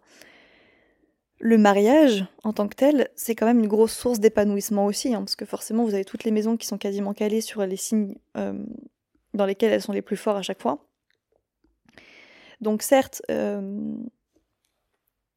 [1.44, 5.18] Le mariage, en tant que tel, c'est quand même une grosse source d'épanouissement aussi, hein,
[5.18, 8.14] parce que forcément, vous avez toutes les maisons qui sont quasiment calées sur les signes
[9.34, 10.86] dans lesquels elles sont les plus forts à chaque fois.
[12.60, 13.60] Donc certes, euh,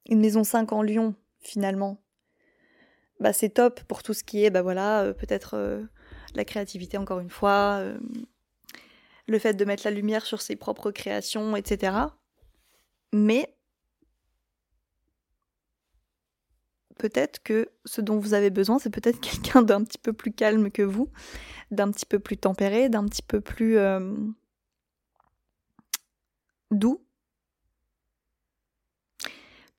[0.07, 2.03] une maison 5 en Lyon, finalement,
[3.19, 5.81] bah, c'est top pour tout ce qui est, bah voilà, euh, peut-être euh,
[6.35, 7.83] la créativité encore une fois,
[9.27, 11.97] le fait de mettre la lumière sur ses propres créations, etc.
[13.11, 13.54] Mais
[16.97, 20.71] peut-être que ce dont vous avez besoin, c'est peut-être quelqu'un d'un petit peu plus calme
[20.71, 21.09] que vous,
[21.71, 23.77] d'un petit peu plus tempéré, d'un petit peu plus
[26.71, 27.05] doux,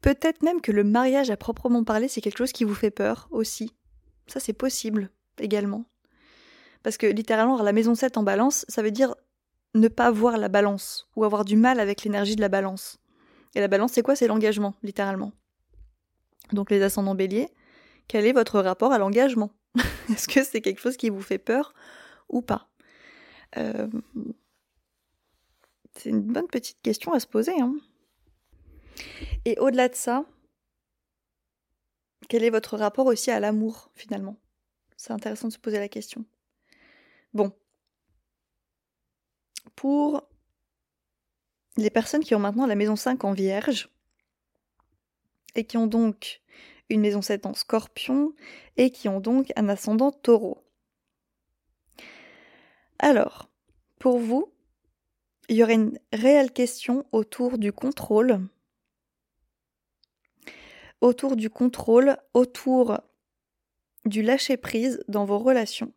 [0.07, 3.27] Peut-être même que le mariage à proprement parler, c'est quelque chose qui vous fait peur
[3.33, 3.75] aussi.
[4.29, 5.11] Ça, c'est possible
[5.41, 5.85] également.
[6.85, 9.17] Parce que littéralement, la maison 7 en balance, ça veut dire
[9.75, 12.99] ne pas voir la balance ou avoir du mal avec l'énergie de la balance.
[13.57, 14.15] Et la balance, c'est quoi?
[14.15, 15.33] C'est l'engagement, littéralement.
[16.53, 17.49] Donc les ascendants béliers,
[18.09, 19.51] quel est votre rapport à l'engagement?
[20.11, 21.75] Est-ce que c'est quelque chose qui vous fait peur
[22.29, 22.69] ou pas?
[23.57, 23.89] Euh,
[25.97, 27.59] C'est une bonne petite question à se poser.
[27.61, 27.77] Hein
[29.45, 30.25] et au-delà de ça,
[32.29, 34.37] quel est votre rapport aussi à l'amour finalement?
[34.97, 36.25] C'est intéressant de se poser la question.
[37.35, 37.53] Bon.
[39.75, 40.27] Pour
[41.77, 43.91] les personnes qui ont maintenant la maison 5 en vierge
[45.57, 46.41] et qui ont donc
[46.89, 48.33] une maison 7 en scorpion
[48.77, 50.63] et qui ont donc un ascendant taureau.
[52.99, 53.51] Alors,
[53.99, 54.53] pour vous,
[55.49, 58.41] il y aurait une réelle question autour du contrôle
[61.01, 63.01] autour du contrôle, autour
[64.05, 65.93] du lâcher-prise dans vos relations.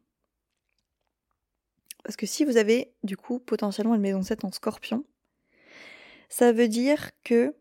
[2.04, 5.06] Parce que si vous avez du coup potentiellement une maison 7 en scorpion,
[6.30, 7.56] ça veut dire que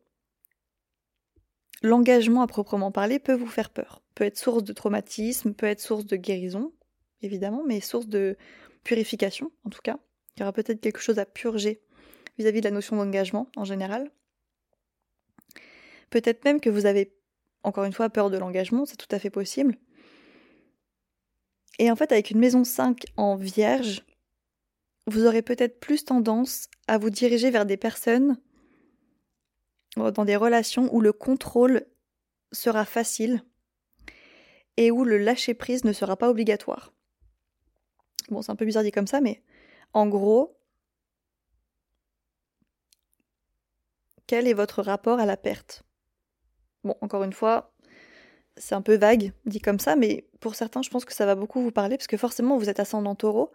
[1.82, 5.80] l'engagement à proprement parler peut vous faire peur, peut être source de traumatisme, peut être
[5.80, 6.72] source de guérison,
[7.22, 8.36] évidemment, mais source de
[8.84, 9.98] purification en tout cas.
[10.36, 11.80] Il y aura peut-être quelque chose à purger
[12.38, 14.10] vis-à-vis -vis de la notion d'engagement en général.
[16.10, 17.12] Peut-être même que vous avez
[17.62, 19.76] encore une fois, peur de l'engagement, c'est tout à fait possible.
[21.78, 24.04] Et en fait, avec une maison 5 en vierge,
[25.06, 28.36] vous aurez peut-être plus tendance à vous diriger vers des personnes
[29.98, 31.86] dans des relations où le contrôle
[32.52, 33.42] sera facile
[34.76, 36.92] et où le lâcher-prise ne sera pas obligatoire.
[38.30, 39.42] Bon, c'est un peu bizarre dit comme ça, mais
[39.92, 40.56] en gros,
[44.26, 45.82] quel est votre rapport à la perte?
[46.84, 47.74] Bon, encore une fois,
[48.56, 51.34] c'est un peu vague dit comme ça, mais pour certains, je pense que ça va
[51.34, 53.50] beaucoup vous parler parce que forcément, vous êtes ascendant taureau.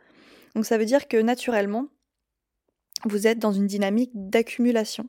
[0.55, 1.87] Donc ça veut dire que naturellement,
[3.05, 5.07] vous êtes dans une dynamique d'accumulation.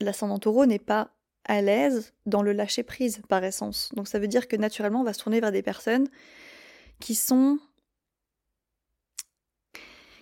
[0.00, 1.10] L'ascendant taureau n'est pas
[1.44, 3.90] à l'aise dans le lâcher prise par essence.
[3.94, 6.08] Donc ça veut dire que naturellement on va se tourner vers des personnes
[7.00, 7.58] qui sont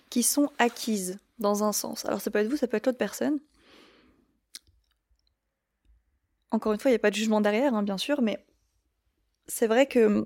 [0.09, 2.05] qui sont acquises dans un sens.
[2.05, 3.39] Alors ça peut être vous, ça peut être l'autre personne.
[6.51, 8.45] Encore une fois, il n'y a pas de jugement derrière, hein, bien sûr, mais
[9.47, 10.25] c'est vrai que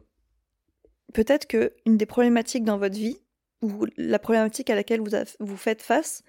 [1.13, 3.19] peut-être que une des problématiques dans votre vie,
[3.61, 5.01] ou la problématique à laquelle
[5.39, 6.23] vous faites face,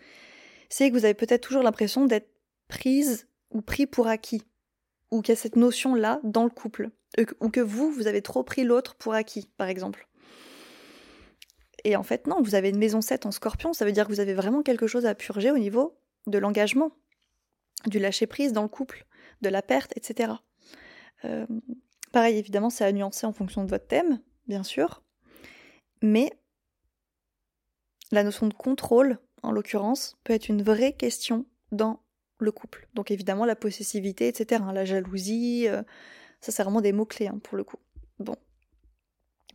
[0.69, 2.30] c'est que vous avez peut-être toujours l'impression d'être
[2.71, 4.43] prise ou pris pour acquis,
[5.11, 6.91] ou qu'il y a cette notion-là dans le couple,
[7.41, 10.09] ou que vous, vous avez trop pris l'autre pour acquis, par exemple.
[11.85, 14.13] Et en fait, non, vous avez une maison 7 en scorpion, ça veut dire que
[14.13, 16.93] vous avez vraiment quelque chose à purger au niveau de l'engagement,
[17.87, 19.07] du lâcher-prise dans le couple,
[19.43, 20.35] de la perte, etc.
[21.25, 21.47] Euh,
[22.13, 25.03] pareil, évidemment, c'est à nuancer en fonction de votre thème, bien sûr,
[26.03, 26.33] mais
[28.13, 32.01] la notion de contrôle, en l'occurrence, peut être une vraie question dans
[32.45, 32.89] le couple.
[32.95, 35.83] Donc évidemment, la possessivité, etc., la jalousie, euh,
[36.41, 37.79] ça c'est vraiment des mots-clés hein, pour le coup.
[38.19, 38.37] Bon.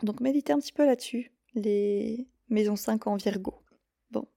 [0.03, 3.55] Donc méditez un petit peu là-dessus les maisons 5 en Virgo.
[4.11, 4.27] Bon.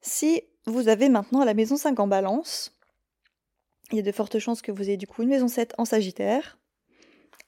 [0.00, 2.76] Si vous avez maintenant la maison 5 en balance,
[3.92, 5.84] il y a de fortes chances que vous ayez du coup une maison 7 en
[5.84, 6.58] Sagittaire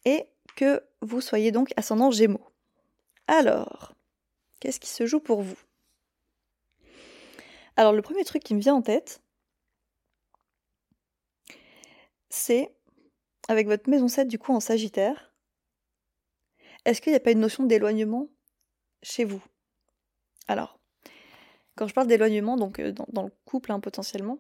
[0.05, 2.47] et que vous soyez donc ascendant Gémeaux.
[3.26, 3.95] Alors,
[4.61, 5.59] qu'est-ce qui se joue pour vous?
[7.76, 9.22] Alors, le premier truc qui me vient en tête,
[12.30, 12.74] c'est
[13.48, 15.32] avec votre maison 7 du coup en Sagittaire,
[16.84, 18.28] est-ce qu'il n'y a pas une notion d'éloignement
[19.02, 19.42] chez vous?
[20.48, 20.78] Alors,
[21.74, 24.38] quand je parle d'éloignement, donc euh, dans, le couple hein, potentiellement,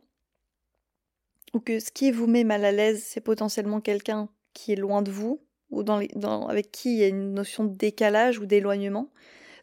[1.52, 5.02] ou que ce qui vous met mal à l'aise, c'est potentiellement quelqu'un qui est loin
[5.02, 9.10] de vous, ou avec qui il y a une notion de décalage ou d'éloignement.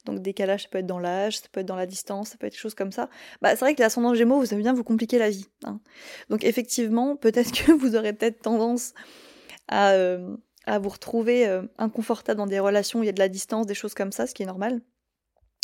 [0.06, 2.48] Donc décalage, ça peut être dans l'âge, ça peut être dans la distance, ça peut
[2.48, 3.10] être des choses comme ça.
[3.42, 5.48] Bah, c'est vrai que l'ascendant Gémeaux, vous savez bien vous compliquer la vie.
[5.64, 5.80] Hein.
[6.30, 8.94] Donc effectivement, peut-être que vous aurez peut-être tendance
[9.68, 10.36] à, euh,
[10.68, 13.74] vous retrouver euh, inconfortable dans des relations où il y a de la distance, des
[13.74, 14.82] choses comme ça, ce qui est normal.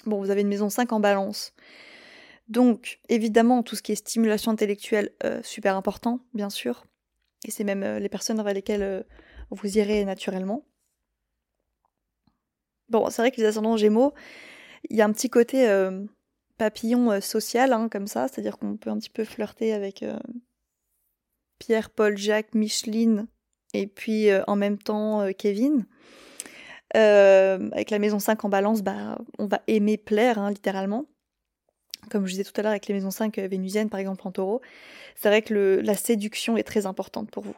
[0.06, 1.54] Bon, vous avez une maison 5 en balance.
[2.48, 6.86] Donc, évidemment, tout ce qui est stimulation intellectuelle, euh, super important, bien sûr.
[7.46, 9.06] Et c'est même les personnes vers lesquelles
[9.52, 10.64] vous irez naturellement.
[12.90, 14.14] Bon, c'est vrai que les ascendants gémeaux,
[14.90, 15.68] il y a un petit côté
[16.58, 20.04] papillon social, hein, comme ça, c'est-à-dire qu'on peut un petit peu flirter avec
[21.60, 23.28] Pierre, Paul, Jacques, Micheline,
[23.74, 25.86] et puis euh, en même temps euh, Kevin.
[26.98, 31.06] Euh, avec la maison 5 en balance, bah, on va aimer plaire, hein, littéralement.
[32.10, 34.62] Comme je disais tout à l'heure avec les maisons 5 vénusiennes, par exemple en taureau,
[35.16, 37.56] c'est vrai que la séduction est très importante pour vous.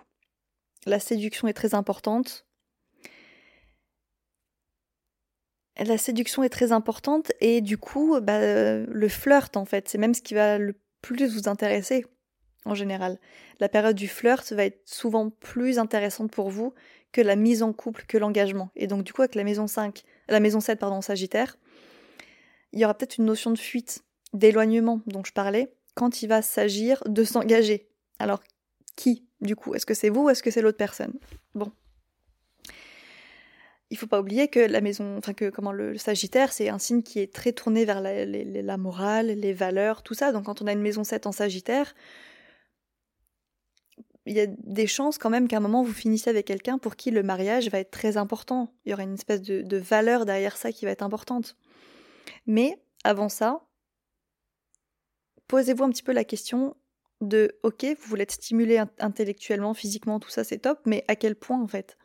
[0.85, 2.45] La séduction est très importante.
[5.77, 10.13] La séduction est très importante et du coup, bah, le flirt en fait, c'est même
[10.13, 12.05] ce qui va le plus vous intéresser
[12.65, 13.19] en général.
[13.59, 16.73] La période du flirt va être souvent plus intéressante pour vous
[17.11, 18.69] que la mise en couple, que l'engagement.
[18.75, 21.57] Et donc du coup avec la maison 5, la maison 7 pardon, Sagittaire,
[22.73, 24.03] il y aura peut-être une notion de fuite,
[24.33, 27.89] d'éloignement dont je parlais quand il va s'agir de s'engager.
[28.19, 28.41] Alors
[28.95, 29.73] qui du coup?
[29.73, 31.13] Est-ce que c'est vous ou est-ce que c'est l'autre personne?
[31.55, 31.71] Bon.
[33.91, 37.03] Il faut pas oublier que la maison, enfin que comment le, Sagittaire, c'est un signe
[37.03, 40.31] qui est très tourné vers la, morale, les valeurs, tout ça.
[40.31, 41.93] Donc quand on a une maison 7 en Sagittaire,
[44.25, 46.95] il y a des chances quand même qu'à un moment vous finissez avec quelqu'un pour
[46.95, 48.73] qui le mariage va être très important.
[48.85, 51.57] Il y aura une espèce de, valeur derrière ça qui va être importante.
[52.45, 53.67] Mais avant ça,
[55.47, 56.77] posez-vous un petit peu la question
[57.19, 61.35] de ok, vous voulez être stimulé intellectuellement, physiquement, tout ça c'est top, mais à quel
[61.35, 61.97] point en fait?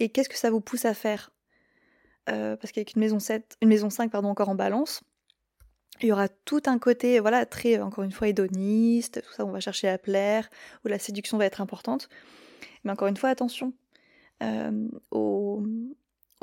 [0.00, 1.30] Et qu'est-ce que ça vous pousse à faire?
[2.28, 5.02] Euh, Parce qu'avec une maison 7, une maison 5 pardon, encore en balance,
[6.00, 9.52] il y aura tout un côté, voilà, très, encore une fois, hédoniste, tout ça, on
[9.52, 10.50] va chercher à plaire,
[10.84, 12.08] où la séduction va être importante.
[12.82, 13.72] Mais encore une fois, attention
[14.42, 15.62] euh, aux,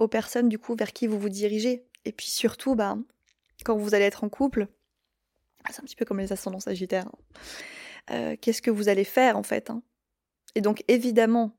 [0.10, 1.86] personnes, du coup, vers qui vous vous dirigez.
[2.06, 2.98] Et puis surtout, bah,
[3.66, 4.68] quand vous allez être en couple,
[5.70, 7.20] c'est un petit peu comme les ascendances sagittaires, hein.
[8.12, 9.84] euh, qu'est-ce que vous allez faire, en fait hein?
[10.56, 11.56] Et donc, évidemment,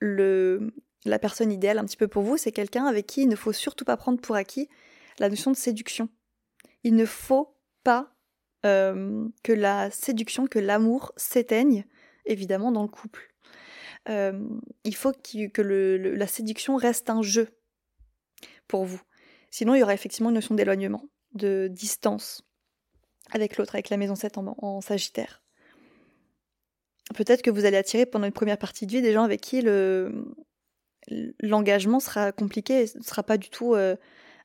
[0.00, 0.74] le,
[1.10, 3.52] la personne idéale, un petit peu pour vous, c'est quelqu'un avec qui il ne faut
[3.52, 4.68] surtout pas prendre pour acquis
[5.18, 6.08] la notion de séduction
[6.86, 7.52] il ne faut
[7.82, 8.14] pas
[8.64, 11.84] euh, que la séduction, que l'amour s'éteigne,
[12.26, 13.34] évidemment, dans le couple.
[14.08, 14.48] Euh,
[14.84, 17.48] il faut que la séduction reste un jeu
[18.68, 19.02] pour vous.
[19.50, 21.02] Sinon, il y aura effectivement une notion d'éloignement,
[21.32, 22.42] de distance
[23.32, 25.42] avec l'autre, avec la maison 7 en, Sagittaire.
[27.16, 29.60] Peut-être que vous allez attirer pendant une première partie de vie des gens avec qui
[31.08, 33.96] l'engagement sera compliqué ce ne sera pas du tout euh,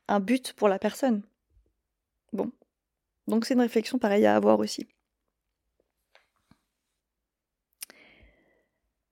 [0.07, 1.23] un but pour la personne.
[2.33, 2.51] Bon.
[3.27, 4.87] Donc c'est une réflexion pareille à avoir aussi.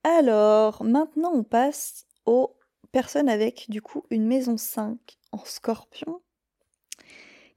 [0.04, 2.56] Alors, maintenant on passe aux
[2.92, 4.98] personnes avec du coup une maison 5
[5.32, 6.22] en scorpion,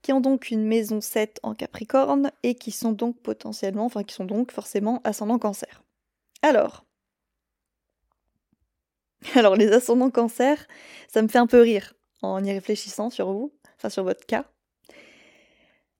[0.03, 4.15] qui ont donc une maison 7 en capricorne et qui sont donc potentiellement, enfin qui
[4.15, 5.83] sont donc forcément ascendant cancer.
[6.43, 6.85] Alors,
[9.35, 10.67] alors les ascendants cancer,
[11.09, 14.45] ça me fait un peu rire en y réfléchissant sur vous, enfin sur votre cas.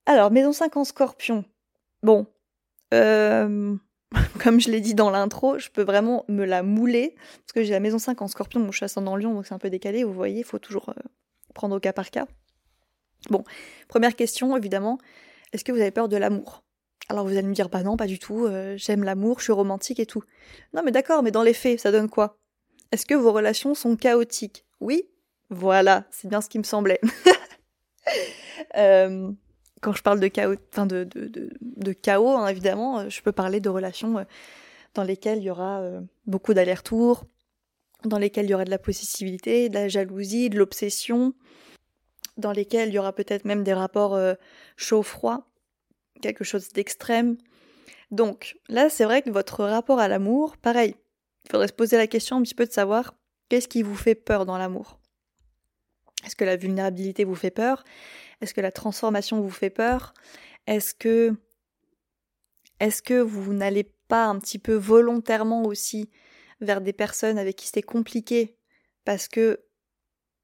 [0.05, 1.45] Alors, maison 5 en scorpion.
[2.01, 2.27] Bon,
[2.93, 3.75] euh,
[4.43, 7.71] comme je l'ai dit dans l'intro, je peux vraiment me la mouler, parce que j'ai
[7.71, 10.13] la maison 5 en scorpion, mon chassant dans Lyon, donc c'est un peu décalé, vous
[10.13, 11.01] voyez, il faut toujours euh,
[11.53, 12.27] prendre au cas par cas.
[13.29, 13.43] Bon,
[13.87, 14.97] première question, évidemment,
[15.53, 16.63] est-ce que vous avez peur de l'amour?
[17.09, 19.53] Alors vous allez me dire, bah non, pas du tout, euh, j'aime l'amour, je suis
[19.53, 20.23] romantique et tout.
[20.73, 22.37] Non mais d'accord, mais dans les faits, ça donne quoi?
[22.93, 24.65] Est-ce que vos relations sont chaotiques?
[24.79, 25.09] Oui
[25.49, 27.01] Voilà, c'est bien ce qui me semblait.
[28.77, 29.31] euh,
[29.81, 30.57] quand je parle de chaos,
[32.37, 34.25] hein, évidemment, euh, je peux parler de relations euh,
[34.93, 35.81] dans lesquelles il y aura
[36.27, 37.25] beaucoup d'allers-retours,
[38.05, 41.33] dans lesquelles il y aura de la possessivité, de la jalousie, de l'obsession,
[42.37, 44.19] dans lesquelles il y aura peut-être même des rapports
[44.77, 45.49] chaud-froid,
[46.21, 47.37] quelque chose d'extrême.
[48.11, 50.93] Donc là, c'est vrai que votre rapport à l'amour, pareil,
[51.45, 53.15] il faudrait se poser la question un petit peu de savoir
[53.49, 54.99] qu'est-ce qui vous fait peur dans l'amour?
[56.25, 57.83] Est-ce que la vulnérabilité vous fait peur?
[58.41, 60.13] Est-ce que la transformation vous fait peur?
[60.67, 61.35] Est-ce que
[62.79, 66.09] est-ce que vous n'allez pas un petit peu volontairement aussi
[66.59, 68.57] vers des personnes avec qui c'est compliqué?
[69.05, 69.63] Parce que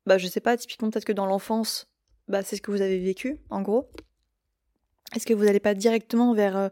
[0.06, 1.90] bah je sais pas typiquement peut-être que dans l'enfance
[2.28, 3.90] bah c'est ce que vous avez vécu en gros.
[5.16, 6.70] Est-ce que vous n'allez pas directement vers euh,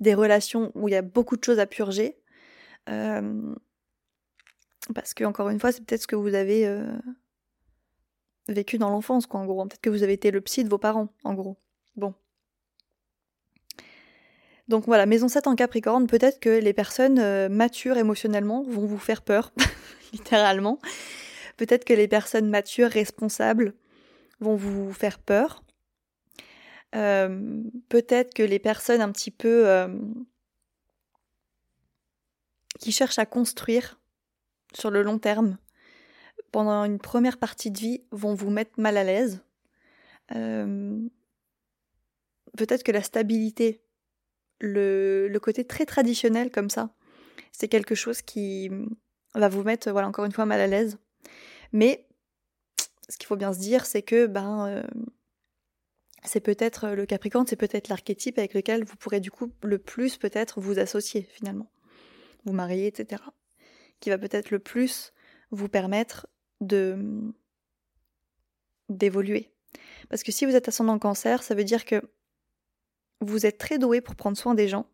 [0.00, 2.18] des relations où il y a beaucoup de choses à purger?
[2.88, 3.54] Euh,
[4.94, 6.86] parce que encore une fois c'est peut-être ce que vous avez euh,
[8.48, 9.64] vécu dans l'enfance, quoi, en gros.
[9.66, 11.58] Peut-être que vous avez été le psy de vos parents, en gros.
[11.96, 12.14] Bon.
[14.68, 18.98] Donc voilà, maison 7 en Capricorne, peut-être que les personnes euh, matures émotionnellement vont vous
[18.98, 19.52] faire peur,
[20.12, 20.78] littéralement.
[21.56, 23.74] Peut-être que les personnes matures, responsables,
[24.40, 25.64] vont vous faire peur.
[26.94, 29.88] Euh, peut-être que les personnes un petit peu
[32.78, 33.97] qui cherchent à construire
[34.74, 35.58] sur le long terme
[36.52, 39.42] pendant une première partie de vie, vont vous mettre mal à l'aise.
[40.34, 40.98] Euh,
[42.56, 43.82] peut-être que la stabilité,
[44.60, 46.90] le, le, côté très traditionnel comme ça,
[47.52, 48.70] c'est quelque chose qui
[49.34, 50.98] va vous mettre, voilà, encore une fois, mal à l'aise.
[51.72, 52.06] Mais
[53.08, 54.82] ce qu'il faut bien se dire, c'est que ben, euh,
[56.24, 60.16] c'est peut-être le Capricorne, c'est peut-être l'archétype avec lequel vous pourrez du coup le plus
[60.16, 61.70] peut-être vous associer finalement,
[62.44, 63.22] vous marier, etc.
[64.00, 65.12] Qui va peut-être le plus
[65.50, 66.26] vous permettre
[66.60, 67.32] de
[68.88, 69.50] d'évoluer.
[70.08, 72.00] Parce que si vous êtes ascendant cancer, ça veut dire que
[73.20, 74.86] vous êtes très doué pour prendre soin des gens.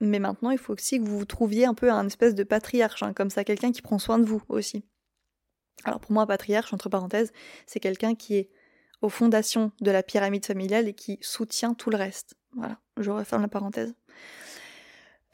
[0.00, 3.02] Mais maintenant, il faut aussi que vous vous trouviez un peu un espèce de patriarche,
[3.02, 4.84] hein, comme ça, quelqu'un qui prend soin de vous aussi.
[5.84, 7.32] Alors pour moi, un patriarche, entre parenthèses,
[7.66, 8.50] c'est quelqu'un qui est
[9.02, 12.34] aux fondations de la pyramide familiale et qui soutient tout le reste.
[12.54, 13.94] Voilà, je referme la parenthèse.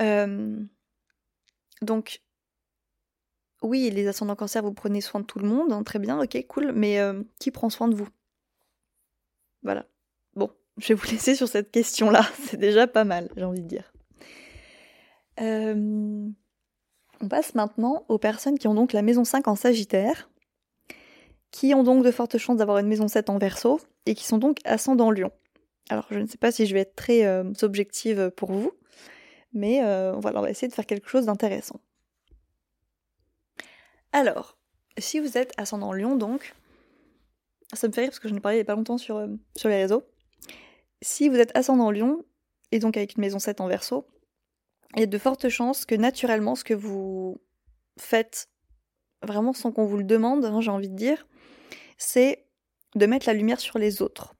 [0.00, 0.60] Euh,
[1.80, 2.22] donc,
[3.62, 6.44] oui, les ascendants cancer, vous prenez soin de tout le monde, hein, très bien, ok,
[6.48, 8.08] cool, mais euh, qui prend soin de vous?
[9.62, 9.86] Voilà.
[10.34, 13.68] Bon, je vais vous laisser sur cette question-là, c'est déjà pas mal, j'ai envie de
[13.68, 13.92] dire.
[15.40, 16.28] Euh,
[17.20, 20.28] on passe maintenant aux personnes qui ont donc la maison 5 en Sagittaire,
[21.50, 24.38] qui ont donc de fortes chances d'avoir une maison 7 en Verseau, et qui sont
[24.38, 25.30] donc ascendant Lion.
[25.88, 28.72] Alors, je ne sais pas si je vais être très euh, objective pour vous,
[29.52, 29.80] mais
[30.20, 31.80] voilà, on va essayer de faire quelque chose d'intéressant.
[34.12, 34.56] Alors,
[34.98, 36.54] si vous êtes ascendant Lion, donc,
[37.72, 39.68] ça me fait rire parce que je ai parlé il pas longtemps sur, euh, sur
[39.68, 40.04] les réseaux.
[41.00, 42.24] Si vous êtes ascendant Lion,
[42.70, 44.06] et donc avec une maison 7 en verso,
[44.94, 47.40] il y a de fortes chances que naturellement, ce que vous
[47.98, 48.48] faites,
[49.22, 51.26] vraiment sans qu'on vous le demande, hein, j'ai envie de dire,
[51.96, 52.44] c'est
[52.94, 54.34] de mettre la lumière sur les autres.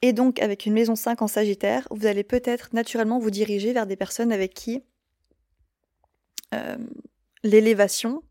[0.00, 3.86] Et donc, avec une maison 5 en Sagittaire, vous allez peut-être naturellement vous diriger vers
[3.86, 4.82] des personnes avec qui
[6.54, 6.76] euh,
[7.42, 8.22] l'élévation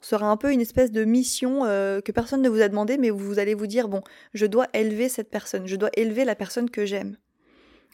[0.00, 3.10] sera un peu une espèce de mission euh, que personne ne vous a demandé, mais
[3.10, 4.00] vous allez vous dire, bon,
[4.32, 7.16] je dois élever cette personne, je dois élever la personne que j'aime.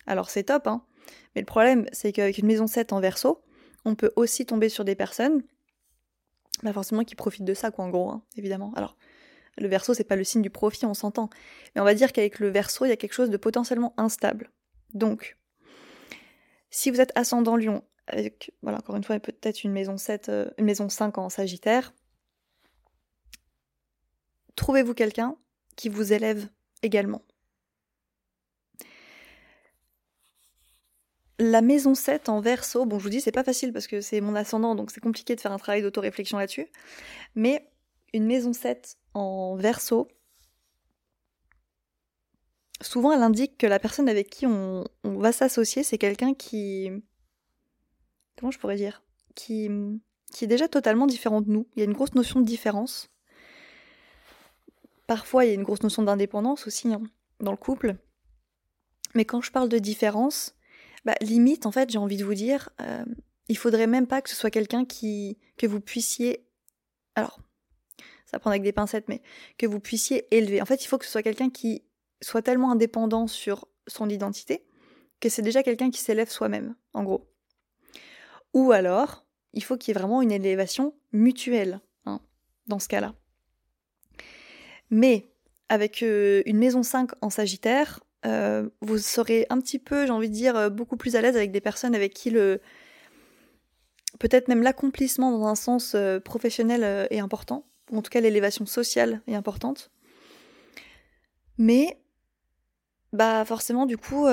[0.06, 0.84] Alors c'est top, hein.
[1.34, 3.42] Mais le problème, c'est qu'avec une maison 7 en verso,
[3.84, 5.42] on peut aussi tomber sur des personnes,
[6.62, 8.72] bah forcément qui profitent de ça, quoi, en gros, hein, évidemment.
[8.76, 8.96] Alors,
[9.58, 11.30] le verso, c'est pas le signe du profit, on s'entend.
[11.74, 14.50] Mais on va dire qu'avec le verso, il y a quelque chose de potentiellement instable.
[14.94, 15.36] Donc,
[16.70, 17.82] si vous êtes ascendant lion,
[18.62, 21.92] voilà, encore une fois, peut-être une maison 7, euh, une maison 5 en Sagittaire.
[24.57, 25.36] Trouvez-vous quelqu'un
[25.76, 26.48] qui vous élève
[26.82, 27.22] également?
[31.38, 34.20] la maison 7 en verso, bon je vous dis c'est pas facile parce que c'est
[34.20, 36.66] mon ascendant donc c'est compliqué de faire un travail d'autoréflexion là-dessus,
[37.34, 37.68] mais
[38.12, 40.09] une maison 7 en verso,
[42.80, 46.90] souvent elle indique que la personne avec qui on, va s'associer c'est quelqu'un qui...
[48.39, 49.03] Comment je pourrais dire?
[49.35, 49.70] Qui,
[50.32, 51.66] qui est déjà totalement différent de nous.
[51.74, 53.11] Il y a une grosse notion de différence.
[55.07, 57.03] Parfois il y a une grosse notion d'indépendance aussi hein,
[57.41, 57.97] dans le couple.
[59.14, 60.55] Mais quand je parle de différence,
[61.05, 63.05] bah, limite, en fait, j'ai envie de vous dire, euh,
[63.49, 66.47] il faudrait même pas que ce soit quelqu'un qui que vous puissiez,
[67.14, 67.39] alors,
[68.26, 69.22] ça prend avec des pincettes, mais
[69.59, 70.61] que vous puissiez élever.
[70.61, 71.85] En fait, il faut que ce soit quelqu'un qui
[72.20, 74.64] soit tellement indépendant sur son identité
[75.20, 77.30] que c'est déjà quelqu'un qui s'élève soi-même, en gros.
[78.55, 82.20] Ou alors, il faut qu'il y ait vraiment une élévation mutuelle, hein,
[82.66, 83.14] dans ce cas-là.
[84.90, 85.28] Mais
[85.68, 90.30] avec euh, une maison 5 en Sagittaire, euh, vous serez un petit peu, j'ai envie
[90.30, 92.61] de dire, euh, beaucoup plus à l'aise avec des personnes avec qui le.
[94.20, 99.20] Peut-être même l'accomplissement dans un sens professionnel est important, ou en tout cas l'élévation sociale
[99.26, 99.90] est importante.
[101.59, 101.98] Mais,
[103.12, 104.28] bah forcément, du coup,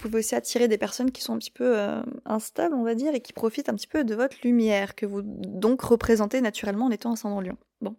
[0.00, 1.78] pouvez aussi attirer des personnes qui sont un petit peu
[2.24, 5.22] instables, on va dire, et qui profitent un petit peu de votre lumière, que vous
[5.22, 7.56] donc représentez naturellement en étant ascendant lion.
[7.80, 7.96] Bon.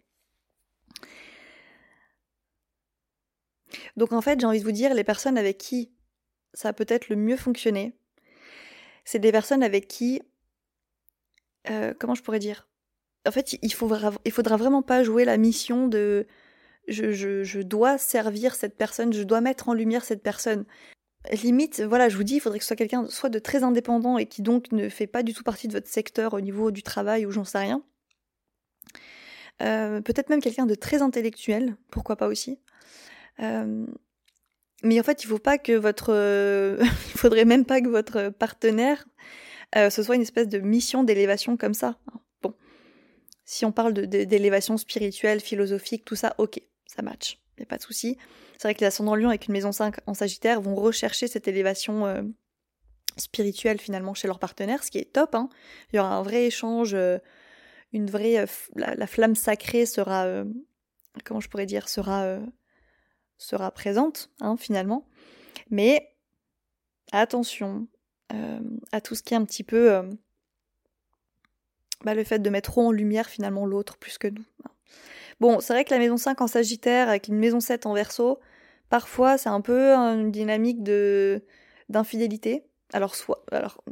[3.96, 5.92] Donc en fait, j'ai envie de vous dire, les personnes avec qui
[6.54, 7.96] ça a peut-être le mieux fonctionné,
[9.04, 10.22] c'est des personnes avec qui...
[11.70, 12.68] Euh, comment je pourrais dire?
[13.26, 13.90] En fait, il, faut,
[14.24, 16.26] il faudra vraiment pas jouer la mission de...
[16.88, 20.64] Je, je, dois servir cette personne, je dois mettre en lumière cette personne.
[21.30, 24.18] Limite, voilà, je vous dis, il faudrait que ce soit quelqu'un soit de très indépendant
[24.18, 26.82] et qui donc ne fait pas du tout partie de votre secteur au niveau du
[26.82, 27.82] travail ou j'en sais rien.
[29.62, 32.58] Euh, peut-être même quelqu'un de très intellectuel, pourquoi pas aussi.
[33.40, 33.86] Euh,
[34.82, 36.10] mais en fait, il faut pas que votre,
[36.82, 39.04] il faudrait même pas que votre partenaire
[39.76, 41.98] euh, ce soit une espèce de mission d'élévation comme ça.
[42.42, 42.54] Bon,
[43.44, 47.82] si on parle d'élévation spirituelle, philosophique, tout ça, ok, ça match, y a pas de
[47.82, 48.16] souci.
[48.56, 51.48] C'est vrai que les ascendants Lion avec une maison 5 en Sagittaire vont rechercher cette
[51.48, 52.22] élévation euh,
[53.16, 55.34] spirituelle finalement chez leur partenaire, ce qui est top.
[55.34, 55.48] Hein.
[55.92, 56.96] Il y aura un vrai échange,
[57.92, 58.46] une vraie,
[58.76, 60.44] la, la, flamme sacrée sera,
[61.24, 62.40] comment je pourrais dire, sera
[63.74, 65.06] présente, hein, finalement.
[65.70, 66.12] Mais
[67.12, 67.86] attention
[68.32, 68.60] euh,
[68.92, 70.02] à tout ce qui est un petit peu euh,
[72.04, 74.44] bah, le fait de mettre trop en lumière finalement l'autre plus que nous.
[74.64, 74.70] Hein.
[75.40, 78.40] Bon, c'est vrai que la maison 5 en Sagittaire avec une maison 7 en Verseau,
[78.88, 81.42] parfois c'est un peu une dynamique de
[81.88, 82.64] d'infidélité.
[82.92, 83.82] Alors soit alors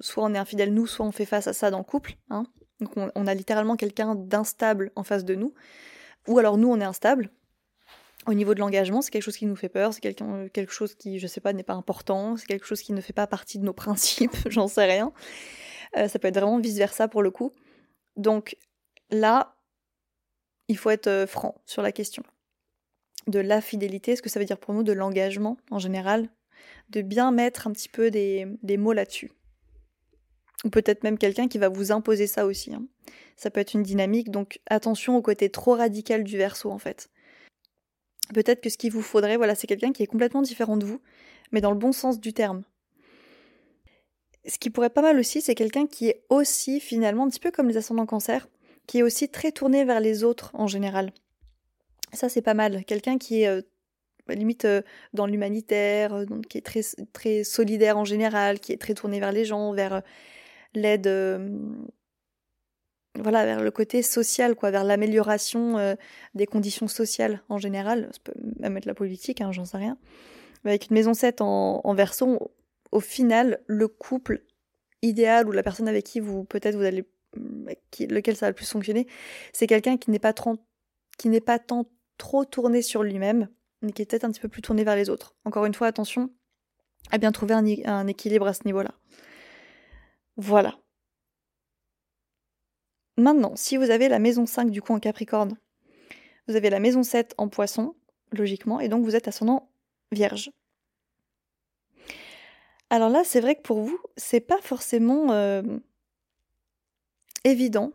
[0.00, 2.14] soit on est infidèle nous, soit on fait face à ça dans le couple.
[2.30, 2.44] Hein.
[2.80, 5.52] Donc on, a littéralement quelqu'un d'instable en face de nous.
[6.28, 7.30] Ou alors nous on est instable,
[8.26, 11.18] au niveau de l'engagement, c'est quelque chose qui nous fait peur, c'est quelque chose qui,
[11.18, 13.64] je sais pas, n'est pas important, c'est quelque chose qui ne fait pas partie de
[13.64, 15.12] nos principes, j'en sais rien.
[15.96, 17.52] Euh, ça peut être vraiment vice-versa pour le coup.
[18.16, 18.56] Donc
[19.10, 19.56] là,
[20.70, 22.22] il faut être euh, franc sur la question
[23.26, 26.30] de la fidélité, ce que ça veut dire pour nous de l'engagement en général,
[26.88, 28.46] de bien mettre un petit peu des,
[28.78, 29.30] mots là-dessus.
[30.64, 32.72] Ou peut-être même quelqu'un qui va vous imposer ça aussi.
[32.72, 32.86] Hein.
[33.36, 37.10] Ça peut être une dynamique, donc attention au côté trop radical du verso en fait.
[38.32, 41.00] Peut-être que ce qu'il vous faudrait, voilà, c'est quelqu'un qui est complètement différent de vous,
[41.50, 42.62] mais dans le bon sens du terme.
[44.46, 47.50] Ce qui pourrait pas mal aussi, c'est quelqu'un qui est aussi finalement un petit peu
[47.50, 48.48] comme les ascendants cancer,
[48.90, 51.12] qui est aussi très tourné vers les autres en général.
[52.12, 52.84] Ça c'est pas mal.
[52.86, 53.62] Quelqu'un qui est euh,
[54.26, 54.82] limite euh,
[55.12, 56.82] dans l'humanitaire, euh, qui est
[57.12, 60.02] très solidaire en général, qui est très tourné vers les gens, vers
[60.74, 61.08] l'aide
[63.16, 65.96] voilà, vers le côté social, quoi, vers l'amélioration
[66.34, 68.08] des conditions sociales en général.
[68.10, 69.98] Ça peut même être la politique, hein, j'en sais rien.
[70.64, 72.50] Avec une maison 7 en, en verso,
[72.90, 74.42] au final, le couple
[75.02, 77.04] idéal ou la personne avec qui vous, peut-être vous allez,
[77.34, 79.06] lequel ça va le plus fonctionner,
[79.52, 80.56] c'est quelqu'un qui n'est pas trop,
[81.18, 83.48] qui n'est pas tant trop tourné sur lui-même,
[83.82, 85.34] mais qui est peut-être un petit peu plus tourné vers les autres.
[85.44, 86.30] Encore une fois, attention
[87.10, 88.94] à bien trouver un équilibre à ce niveau-là.
[90.36, 90.78] Voilà.
[93.16, 95.56] Maintenant, si vous avez la maison 5 du coup en Capricorne,
[96.48, 97.94] vous avez la maison 7 en Poisson,
[98.32, 99.70] logiquement, et donc vous êtes ascendant
[100.12, 100.50] Vierge.
[102.88, 105.62] Alors là, c'est vrai que pour vous, c'est pas forcément euh,
[107.44, 107.92] évident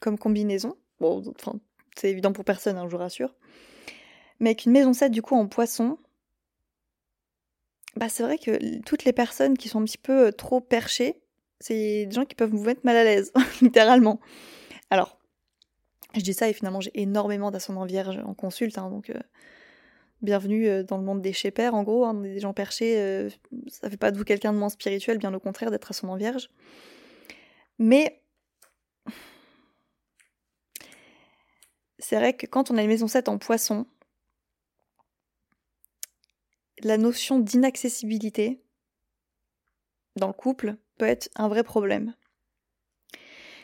[0.00, 0.76] comme combinaison.
[1.00, 1.58] Bon, enfin,
[1.96, 3.34] c'est évident pour personne, hein, je vous rassure.
[4.40, 5.98] Mais avec une maison 7 du coup en Poisson,
[7.96, 11.22] bah c'est vrai que toutes les personnes qui sont un petit peu euh, trop perchées,
[11.60, 13.32] c'est des gens qui peuvent vous mettre mal à l'aise,
[13.62, 14.20] littéralement.
[14.90, 15.18] Alors,
[16.14, 19.18] je dis ça et finalement j'ai énormément d'ascendants vierges en consulte, hein, donc euh,
[20.20, 23.28] bienvenue dans le monde des shapers, en gros, hein, des gens perchés,
[23.68, 26.50] ça fait pas de vous quelqu'un de moins spirituel, bien au contraire, d'être ascendant vierge.
[27.78, 28.22] Mais
[31.98, 33.86] c'est vrai que quand on a une maison 7 en poisson,
[36.82, 38.62] la notion d'inaccessibilité
[40.16, 42.14] dans le couple peut être un vrai problème.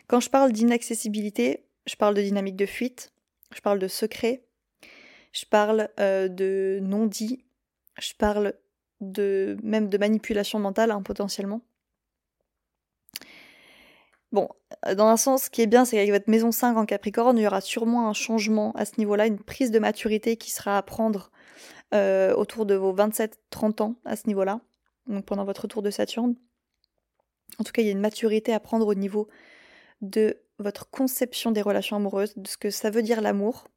[0.06, 3.12] Quand je parle d'inaccessibilité, je parle de dynamique de fuite,
[3.54, 4.44] je parle de secret,
[5.32, 7.44] je parle euh, de non-dit,
[8.00, 8.54] je parle
[9.00, 11.62] de même de manipulation mentale hein, potentiellement.
[14.32, 14.48] Bon,
[14.86, 17.36] euh, dans un sens, ce qui est bien, c'est qu'avec votre maison 5 en Capricorne,
[17.38, 20.78] il y aura sûrement un changement à ce niveau-là, une prise de maturité qui sera
[20.78, 21.30] à prendre
[21.94, 24.60] euh, autour de vos 27-30 ans à ce niveau-là,
[25.06, 26.34] donc pendant votre tour de Saturne.
[27.58, 29.28] En tout cas, il y a une maturité à prendre au niveau
[30.00, 33.68] de votre conception des relations amoureuses, de ce que ça veut dire l'amour.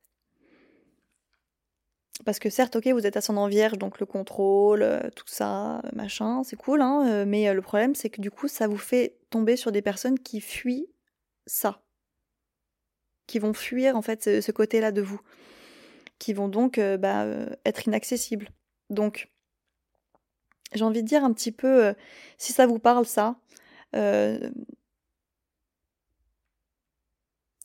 [2.24, 6.44] Parce que certes, ok, vous êtes ascendant vierge, donc le contrôle, euh, tout ça, machin,
[6.44, 9.58] c'est cool, hein, euh, mais le problème, c'est que du coup, ça vous fait tomber
[9.58, 10.88] sur des personnes qui fuient
[11.46, 11.82] ça.
[13.28, 15.20] Qui vont fuir, en fait, ce côté-là de vous
[16.20, 18.50] qui vont donc euh, bah, euh, être inaccessibles.
[18.90, 19.32] Donc,
[20.74, 21.94] j'ai envie de dire un petit peu, euh,
[22.38, 23.38] si ça vous parle ça,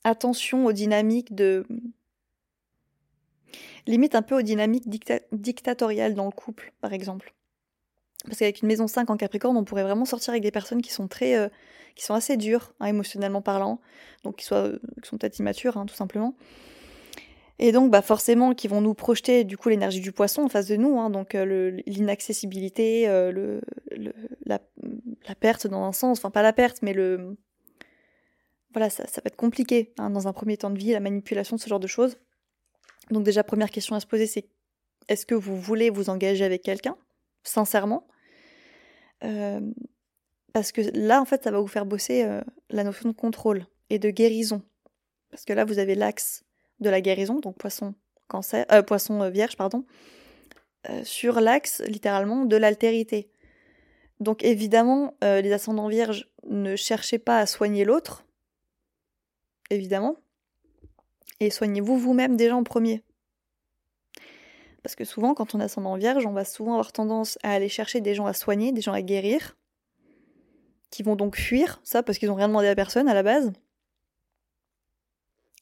[0.05, 1.67] attention aux dynamiques de...
[3.87, 4.89] Limite un peu aux dynamiques
[5.33, 7.35] dictatoriales dans le couple, par exemple.
[8.27, 10.93] Parce qu'avec une maison 5 en Capricorne, on pourrait vraiment sortir avec des personnes qui
[10.93, 11.51] sont très,
[11.95, 13.81] qui sont assez dures, hein, émotionnellement parlant,
[14.25, 14.71] donc qui, soient,
[15.03, 16.35] qui sont peut-être immatures, hein, tout simplement,
[17.63, 20.67] et donc, bah forcément, qui vont nous projeter du coup l'énergie du poisson en face
[20.67, 23.61] de nous, hein, donc euh, l'inaccessibilité, euh, le,
[24.47, 24.61] la,
[25.39, 27.37] perte dans un sens, enfin pas la perte, mais le
[28.73, 31.69] voilà, ça, ça va être compliqué dans un premier temps de vie, la manipulation, ce
[31.69, 32.17] genre de choses.
[33.11, 34.47] Donc déjà, première question à se poser, c'est
[35.09, 36.97] est-ce que vous voulez vous engager avec quelqu'un,
[37.43, 38.07] sincèrement?
[39.25, 39.61] Euh,
[40.53, 42.27] Parce que là, en fait, ça va vous faire bosser
[42.71, 44.63] la notion de contrôle et de guérison.
[45.31, 46.45] Parce que là, vous avez l'axe
[46.81, 47.95] de la guérison, donc poisson,
[48.29, 49.85] cancer, euh, poisson euh, vierge, pardon,
[50.89, 53.31] euh, sur l'axe littéralement de l'altérité.
[54.19, 58.27] Donc évidemment, les ascendants vierges ne cherchez pas à soigner l'autre,
[59.71, 60.19] évidemment,
[61.41, 63.03] et soignez-vous vous-même déjà en premier.
[64.83, 67.69] Parce que souvent, quand on est ascendant vierge, on va souvent avoir tendance à aller
[67.69, 69.57] chercher des gens à soigner, des gens à guérir,
[70.91, 73.53] qui vont donc fuir, ça parce qu'ils n'ont rien demandé à personne à la base,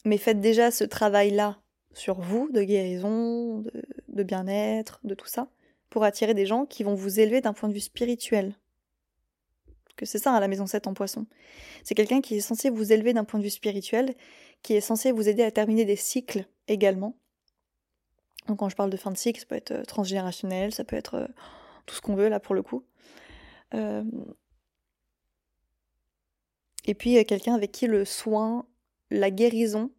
[0.05, 1.59] mais faites déjà ce travail-là
[1.93, 3.65] sur vous, de guérison,
[4.09, 5.49] de, bien-être, de tout ça,
[5.91, 8.55] pour attirer des gens qui vont vous élever d'un point de vue spirituel.
[9.97, 11.27] que c'est ça, à hein, la maison 7 en poisson.
[11.83, 14.15] C'est quelqu'un qui est censé vous élever d'un point de vue spirituel,
[14.63, 17.17] qui est censé vous aider à terminer des cycles également.
[18.47, 20.97] Donc quand je parle de fin de cycle, ça peut être euh, transgénérationnel, ça peut
[20.97, 21.27] être euh,
[21.87, 22.85] tout ce qu'on veut là pour le coup.
[23.75, 24.05] Euh,
[26.87, 28.67] et puis quelqu'un avec qui le soin,
[29.11, 29.91] la guérison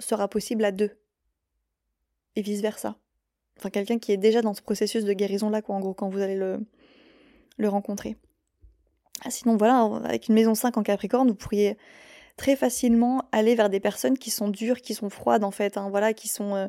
[0.00, 0.98] sera possible à deux.
[2.34, 2.98] Et vice-versa.
[3.58, 6.20] Enfin, quelqu'un qui est déjà dans ce processus de guérison-là, quoi, en gros, quand vous
[6.20, 6.60] allez le,
[7.56, 8.16] le rencontrer.
[9.24, 11.78] Ah, sinon, voilà, avec une maison 5 en Capricorne, vous pourriez
[12.36, 15.88] très facilement aller vers des personnes qui sont dures, qui sont froides, en fait, hein,
[15.90, 16.68] voilà, qui sont euh,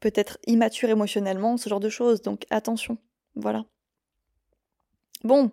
[0.00, 2.22] peut-être immatures émotionnellement, ce genre de choses.
[2.22, 2.98] Donc, attention.
[3.34, 3.64] Voilà.
[5.22, 5.50] Bon,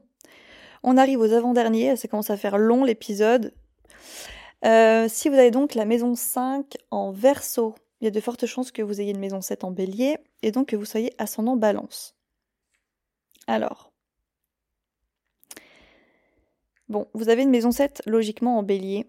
[0.84, 3.53] on arrive aux avant-derniers, ça commence à faire long l'épisode.
[4.65, 8.45] Euh, si vous avez donc la maison 5 en verso, il y a de fortes
[8.45, 11.56] chances que vous ayez une maison 7 en bélier et donc que vous soyez ascendant
[11.56, 12.15] balance.
[13.48, 13.91] Alors,
[16.90, 19.07] bon, vous avez une maison 7 logiquement en bélier.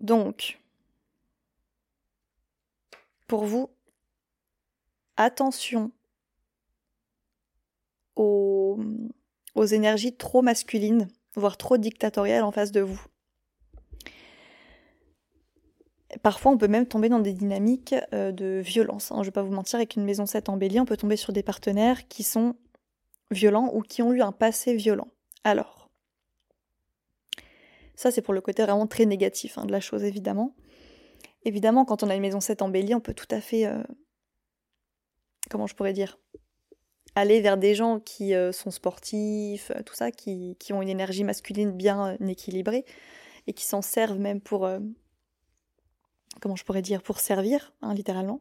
[0.00, 0.58] Donc,
[3.26, 3.70] pour vous,
[5.16, 5.92] attention
[8.16, 8.78] aux,
[9.72, 13.00] énergies trop masculines, voire trop dictatoriales en face de vous.
[16.22, 19.12] Parfois, on peut même tomber dans des dynamiques euh, de violence.
[19.12, 19.16] Hein.
[19.16, 21.16] Je ne vais pas vous mentir, avec une maison 7 en bélier, on peut tomber
[21.16, 22.56] sur des partenaires qui sont
[23.30, 25.08] violents ou qui ont eu un passé violent.
[25.44, 25.79] Alors,
[28.00, 30.54] ça c'est pour le côté vraiment très négatif hein, de la chose, évidemment.
[31.44, 33.66] Évidemment, quand on a une maison 7 en on peut tout à fait...
[33.66, 33.82] Euh,
[35.50, 36.18] comment je pourrais dire
[37.14, 41.72] aller vers des gens qui euh, sont sportifs, tout ça, qui, ont une énergie masculine
[41.72, 42.86] bien équilibrée
[43.46, 44.66] et qui s'en servent même pour
[46.40, 48.40] comment je pourrais dire, pour servir, hein, littéralement,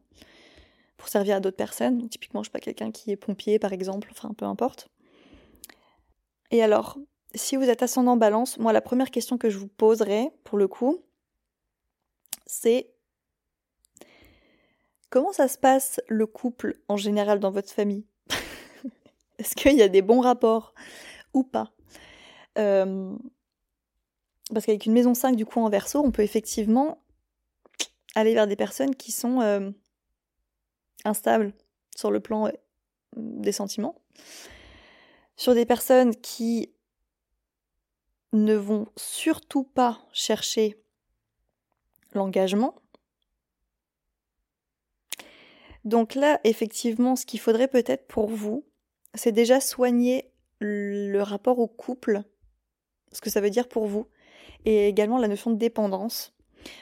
[0.95, 2.07] pour servir à d'autres personnes.
[2.07, 4.89] typiquement, je suis pas quelqu'un qui est pompier, par exemple, enfin, peu importe.
[6.51, 6.97] Et alors,
[7.35, 10.67] si vous êtes ascendant balance, moi, la première question que je vous poserai, pour le
[10.67, 11.03] coup,
[12.45, 12.91] c'est
[15.09, 18.05] comment ça se passe le couple en général dans votre famille?
[19.37, 20.73] Est-ce qu'il y a des bons rapports
[21.33, 21.71] ou pas?
[22.57, 23.15] Euh,
[24.51, 27.03] Parce qu'avec une maison 5 du coup en verso, on peut effectivement
[28.15, 29.69] aller vers des personnes qui sont euh,
[31.05, 31.53] instables
[31.95, 32.51] sur le plan euh,
[33.15, 33.95] des sentiments,
[35.35, 36.73] sur des personnes qui
[38.33, 40.81] ne vont surtout pas chercher
[42.13, 42.75] l'engagement.
[45.85, 48.65] Donc là, effectivement, ce qu'il faudrait peut-être pour vous,
[49.15, 52.21] c'est déjà soigner le rapport au couple,
[53.11, 54.07] ce que ça veut dire pour vous,
[54.65, 56.33] et également la notion de dépendance.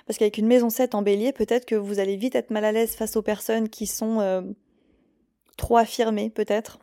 [0.06, 2.72] Parce qu'avec une maison 7 en bélier, peut-être que vous allez vite être mal à
[2.72, 4.42] l'aise face aux personnes qui sont euh,
[5.56, 6.80] trop affirmées, peut-être.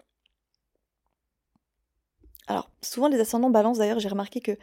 [2.47, 4.57] Alors, souvent les ascendants balance, d'ailleurs, j'ai remarqué que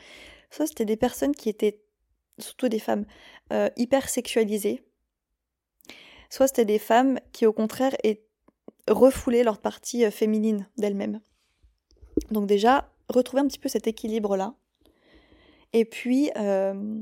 [0.49, 1.82] ça, c'était des personnes qui étaient,
[2.38, 3.06] surtout des femmes,
[3.52, 4.84] euh, hyper sexualisées.
[6.30, 7.95] Soit c'était des femmes qui, au contraire,
[8.88, 11.22] refoulaient leur partie euh, féminine d'elles-mêmes.
[12.30, 14.56] Donc déjà, retrouver un petit peu cet équilibre-là.
[15.74, 17.02] Et puis, euh,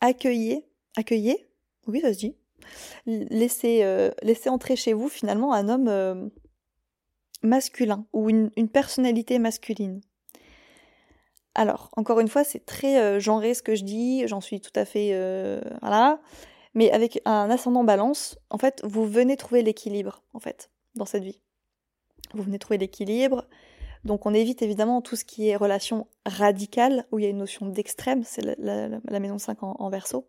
[0.00, 0.60] accueillir,
[0.96, 1.36] accueillir,
[1.86, 2.36] oui, ça se dit,
[3.06, 6.30] laisser, euh, laisser entrer chez vous finalement un homme
[7.44, 10.00] masculin ou une, personnalité masculine.
[11.54, 14.72] Alors, encore une fois, c'est très euh, genré ce que je dis, j'en suis tout
[14.74, 15.10] à fait...
[15.80, 16.20] voilà.
[16.74, 21.22] Mais avec un ascendant balance, en fait, vous venez trouver l'équilibre, en fait, dans cette
[21.22, 21.40] vie.
[22.32, 23.46] Vous venez trouver l'équilibre.
[24.04, 27.38] Donc on évite évidemment tout ce qui est relation radicale, où il y a une
[27.38, 30.26] notion d'extrême, c'est la, maison 5 en, en verso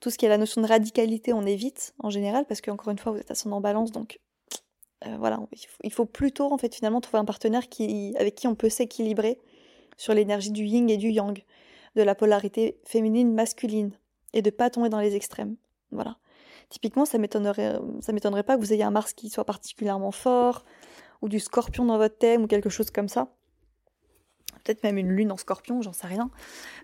[0.00, 2.98] tout ce qui est la notion de radicalité, on évite en général, parce qu'encore une
[2.98, 4.20] fois, vous êtes ascendant balance, donc
[5.04, 5.40] euh, voilà,
[5.84, 9.38] il faut, plutôt en fait finalement trouver un partenaire qui, avec qui on peut s'équilibrer
[9.96, 11.42] sur l'énergie du yin et du yang,
[11.96, 13.92] de la polarité féminine masculine,
[14.32, 15.56] et de pas tomber dans les extrêmes.
[15.90, 16.16] Voilà.
[16.68, 20.64] Typiquement, ça m'étonnerait, ça m'étonnerait pas que vous ayez un Mars qui soit particulièrement fort,
[21.22, 23.28] ou du Scorpion dans votre thème, ou quelque chose comme ça
[24.66, 26.30] peut-être même une lune en scorpion, j'en sais rien.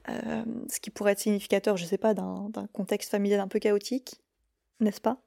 [0.08, 4.20] Euh, ce qui pourrait être significateur, je sais pas, d'un contexte familial un peu chaotique,
[4.80, 5.18] n'est-ce pas?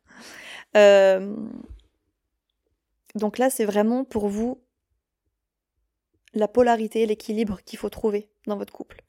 [0.78, 1.36] Euh,
[3.16, 4.62] Donc là, c'est vraiment pour vous
[6.34, 9.04] la polarité, l'équilibre qu'il faut trouver dans votre couple.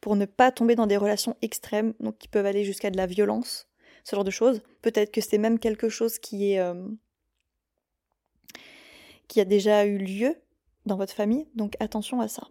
[0.00, 3.06] Pour ne pas tomber dans des relations extrêmes, donc qui peuvent aller jusqu'à de la
[3.06, 3.68] violence,
[4.04, 4.62] ce genre de choses.
[4.82, 6.58] Peut-être que c'est même quelque chose qui est.
[6.58, 6.88] Euh,
[9.28, 10.36] qui a déjà eu lieu
[10.84, 12.48] dans votre famille, donc attention à ça.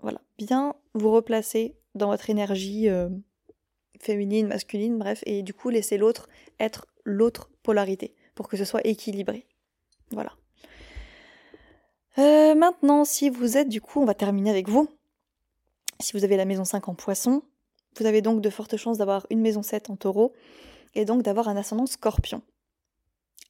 [0.00, 3.10] Voilà, bien vous replacer dans votre énergie euh,
[4.00, 6.28] féminine, masculine, bref, et du coup laisser l'autre
[6.58, 9.46] être l'autre polarité pour que ce soit équilibré.
[10.14, 10.32] Voilà.
[12.18, 14.88] Euh, maintenant, si vous êtes, du coup, on va terminer avec vous.
[16.00, 17.42] Si vous avez la maison 5 en poisson,
[17.98, 20.32] vous avez donc de fortes chances d'avoir une maison 7 en taureau
[20.94, 22.42] et donc d'avoir un ascendant scorpion.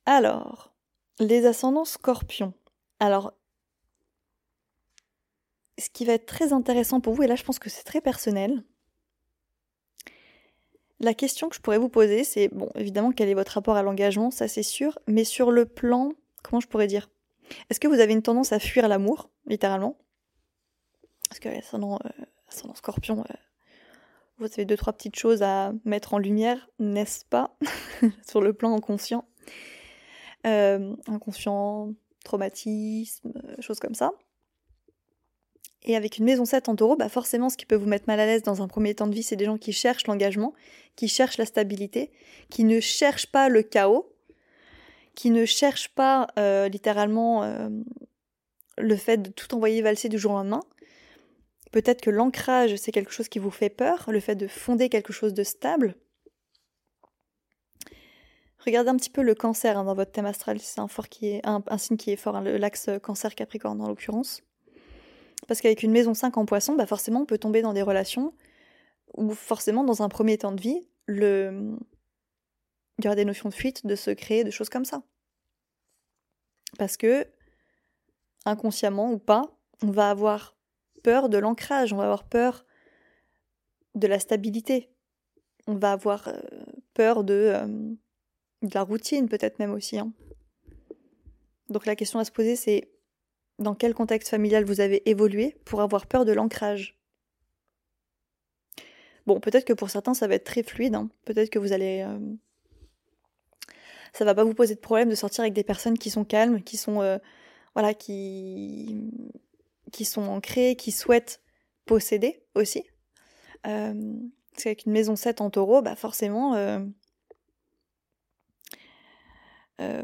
[0.07, 0.73] Alors,
[1.19, 2.53] les ascendants scorpions.
[3.01, 3.33] Alors,
[5.79, 8.01] ce qui va être très intéressant pour vous, et là je pense que c'est très
[8.01, 8.63] personnel,
[11.01, 13.83] la question que je pourrais vous poser, c'est, bon, évidemment, quel est votre rapport à
[13.83, 16.13] l'engagement, ça c'est sûr, mais sur le plan,
[16.45, 17.11] comment je pourrais dire?
[17.69, 19.99] Est-ce que vous avez une tendance à fuir l'amour, littéralement?
[21.29, 23.35] Parce que ascendant, euh, scorpion, euh,
[24.39, 27.57] vous avez deux, trois petites choses à mettre en lumière, n'est-ce pas?
[28.29, 29.27] Sur le plan inconscient.
[30.47, 31.93] Euh, inconscient,
[32.25, 34.13] traumatisme, choses comme ça.
[35.87, 38.19] Et avec une maison 7 en taureau, bah forcément, ce qui peut vous mettre mal
[38.19, 40.55] à l'aise dans un premier temps de vie, c'est des gens qui cherchent l'engagement,
[40.97, 42.11] qui cherchent la stabilité,
[42.49, 44.14] qui ne cherchent pas le chaos,
[45.15, 47.69] qui ne cherchent pas euh, littéralement euh,
[48.79, 50.63] le fait de tout envoyer valser du jour au lendemain.
[51.73, 55.13] Peut-être que l'ancrage, c'est quelque chose qui vous fait peur, le fait de fonder quelque
[55.13, 55.97] chose de stable.
[58.65, 61.27] Regardez un petit peu le cancer hein, dans votre thème astral, c'est un, fort qui
[61.29, 64.43] est, un, signe qui est fort, hein, l'axe cancer-capricorne en l'occurrence.
[65.47, 68.33] Parce qu'avec une maison 5 en poisson, bah forcément, on peut tomber dans des relations
[69.17, 71.77] où forcément, dans un premier temps de vie, le...
[72.99, 75.03] il y aura des notions de fuite, de secret, de choses comme ça.
[76.79, 77.27] Parce que,
[78.45, 80.57] inconsciemment ou pas, on va avoir
[81.03, 82.65] peur de l'ancrage, on va avoir peur
[83.95, 84.91] de la stabilité,
[85.67, 86.41] on va avoir euh,
[86.95, 87.67] peur de, euh,
[88.63, 89.99] de la routine peut-être même aussi.
[89.99, 90.13] Hein.
[91.69, 92.91] Donc la question à se poser c'est
[93.59, 96.99] dans quel contexte familial vous avez évolué pour avoir peur de l'ancrage?
[99.27, 101.09] Bon, peut-être que pour certains ça va être très fluide, hein.
[101.25, 102.05] peut-être que vous allez...
[102.07, 102.19] Euh,
[104.15, 106.63] ça va pas vous poser de problème de sortir avec des personnes qui sont calmes,
[106.63, 107.03] qui sont...
[107.03, 107.19] Euh,
[107.75, 109.11] voilà, qui...
[109.93, 111.41] qui sont ancrées, qui souhaitent
[111.85, 112.85] posséder aussi.
[113.67, 114.15] Euh,
[114.53, 116.55] parce qu'avec une maison 7 en taureau, bah forcément...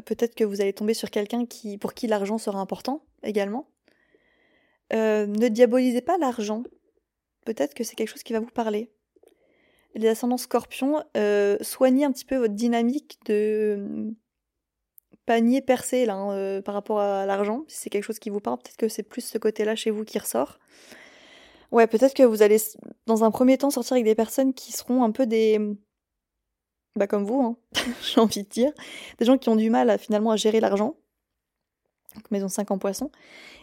[0.05, 3.67] Peut-être que vous allez tomber sur quelqu'un qui, pour qui l'argent sera important également.
[4.91, 6.63] ne diabolisez pas l'argent.
[7.45, 8.91] Peut-être que c'est quelque chose qui va vous parler.
[9.95, 11.03] Les ascendants scorpions,
[11.61, 14.13] soignez un petit peu votre dynamique de
[15.25, 18.39] panier percé là, hein, euh, par rapport à l'argent, si c'est quelque chose qui vous
[18.39, 20.59] parle, peut-être que c'est plus ce côté-là chez vous qui ressort.
[21.71, 22.57] Ouais, peut-être que vous allez
[23.05, 25.59] dans un premier temps sortir avec des personnes qui seront un peu des
[26.97, 27.55] bah comme vous, hein,
[28.01, 28.73] j'ai envie de dire,
[29.17, 30.97] des gens qui ont du mal à finalement à gérer l'argent.
[32.15, 33.09] Donc maison 5 en poisson.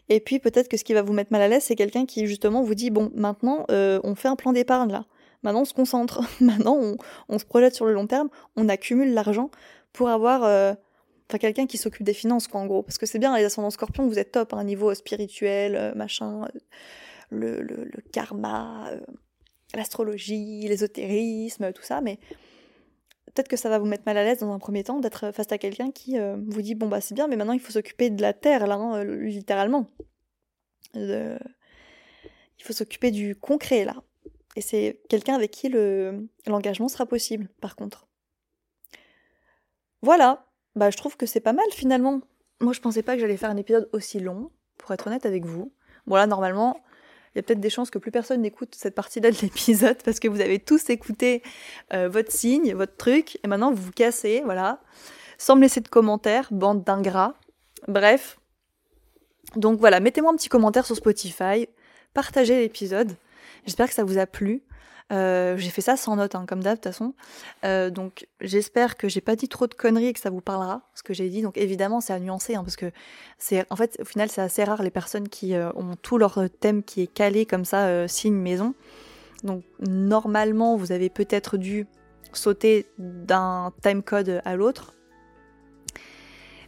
[0.09, 2.27] Et puis peut-être que ce qui va vous mettre mal à l'aise, c'est quelqu'un qui
[2.27, 5.05] justement vous dit bon, maintenant euh, on fait un plan d'épargne là.
[5.43, 6.23] Maintenant on se concentre.
[6.41, 6.97] maintenant
[7.29, 8.29] on, se projette sur le long terme.
[8.57, 9.51] On accumule l'argent
[9.93, 10.75] pour avoir euh,
[11.39, 12.83] quelqu'un qui s'occupe des finances, quoi, en gros.
[12.83, 16.45] Parce que c'est bien, les ascendants scorpions, vous êtes top, un niveau spirituel, euh, machin,
[16.45, 16.59] euh,
[17.31, 18.91] le, le, karma,
[19.75, 22.19] l'astrologie, l'ésotérisme, tout ça, mais
[23.27, 25.53] peut-être que ça va vous mettre mal à l'aise dans un premier temps d'être face
[25.53, 28.23] à quelqu'un qui vous dit bon bah c'est bien mais maintenant il faut s'occuper de
[28.23, 29.87] la terre là hein, littéralement
[30.95, 31.39] il
[32.63, 34.03] faut s'occuper du concret là
[34.59, 38.07] et c'est quelqu'un avec qui le l'engagement sera possible par contre
[40.03, 40.49] voilà
[40.79, 42.21] bah, je trouve que c'est pas mal finalement.
[42.61, 45.45] Moi, je pensais pas que j'allais faire un épisode aussi long, pour être honnête avec
[45.45, 45.73] vous.
[46.07, 46.81] Bon, normalement,
[47.35, 50.21] il y a peut-être des chances que plus personne n'écoute cette partie-là de l'épisode parce
[50.21, 51.43] que vous avez tous écouté
[51.93, 54.81] euh, votre signe, votre truc, et maintenant vous vous cassez, voilà,
[55.37, 57.35] sans me laisser de commentaires, bande d'ingrats.
[57.89, 58.39] Bref.
[59.57, 61.69] Donc voilà, mettez-moi un petit commentaire sur Spotify,
[62.15, 63.13] partagez l'épisode.
[63.65, 64.63] J'espère que ça vous a plu.
[65.11, 67.15] Euh, j'ai fait ça sans note, hein, comme d'hab, de toute façon.
[67.65, 70.83] Euh, donc, j'espère que j'ai pas dit trop de conneries et que ça vous parlera,
[70.95, 71.43] ce que j'ai dit.
[71.43, 72.91] Donc, évidemment, c'est à nuancer, hein, parce que
[73.39, 76.39] c'est, en fait, au final, c'est assez rare les personnes qui euh, ont tout leur
[76.61, 78.75] thème qui est calé comme ça, signe maison.
[79.45, 81.87] Donc, normalement, vous avez peut-être dû
[82.33, 84.93] sauter d'un time code à l'autre.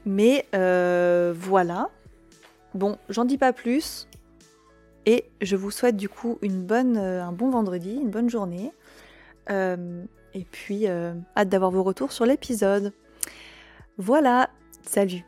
[0.06, 1.90] Mais voilà.
[2.72, 4.06] Bon, j'en dis pas plus.
[5.06, 8.72] Et je vous souhaite du coup une bonne, euh, un bon vendredi, une bonne journée.
[9.50, 10.04] Euh,
[10.34, 12.92] et puis, euh, hâte d'avoir vos retours sur l'épisode.
[13.98, 14.50] Voilà,
[14.82, 15.24] salut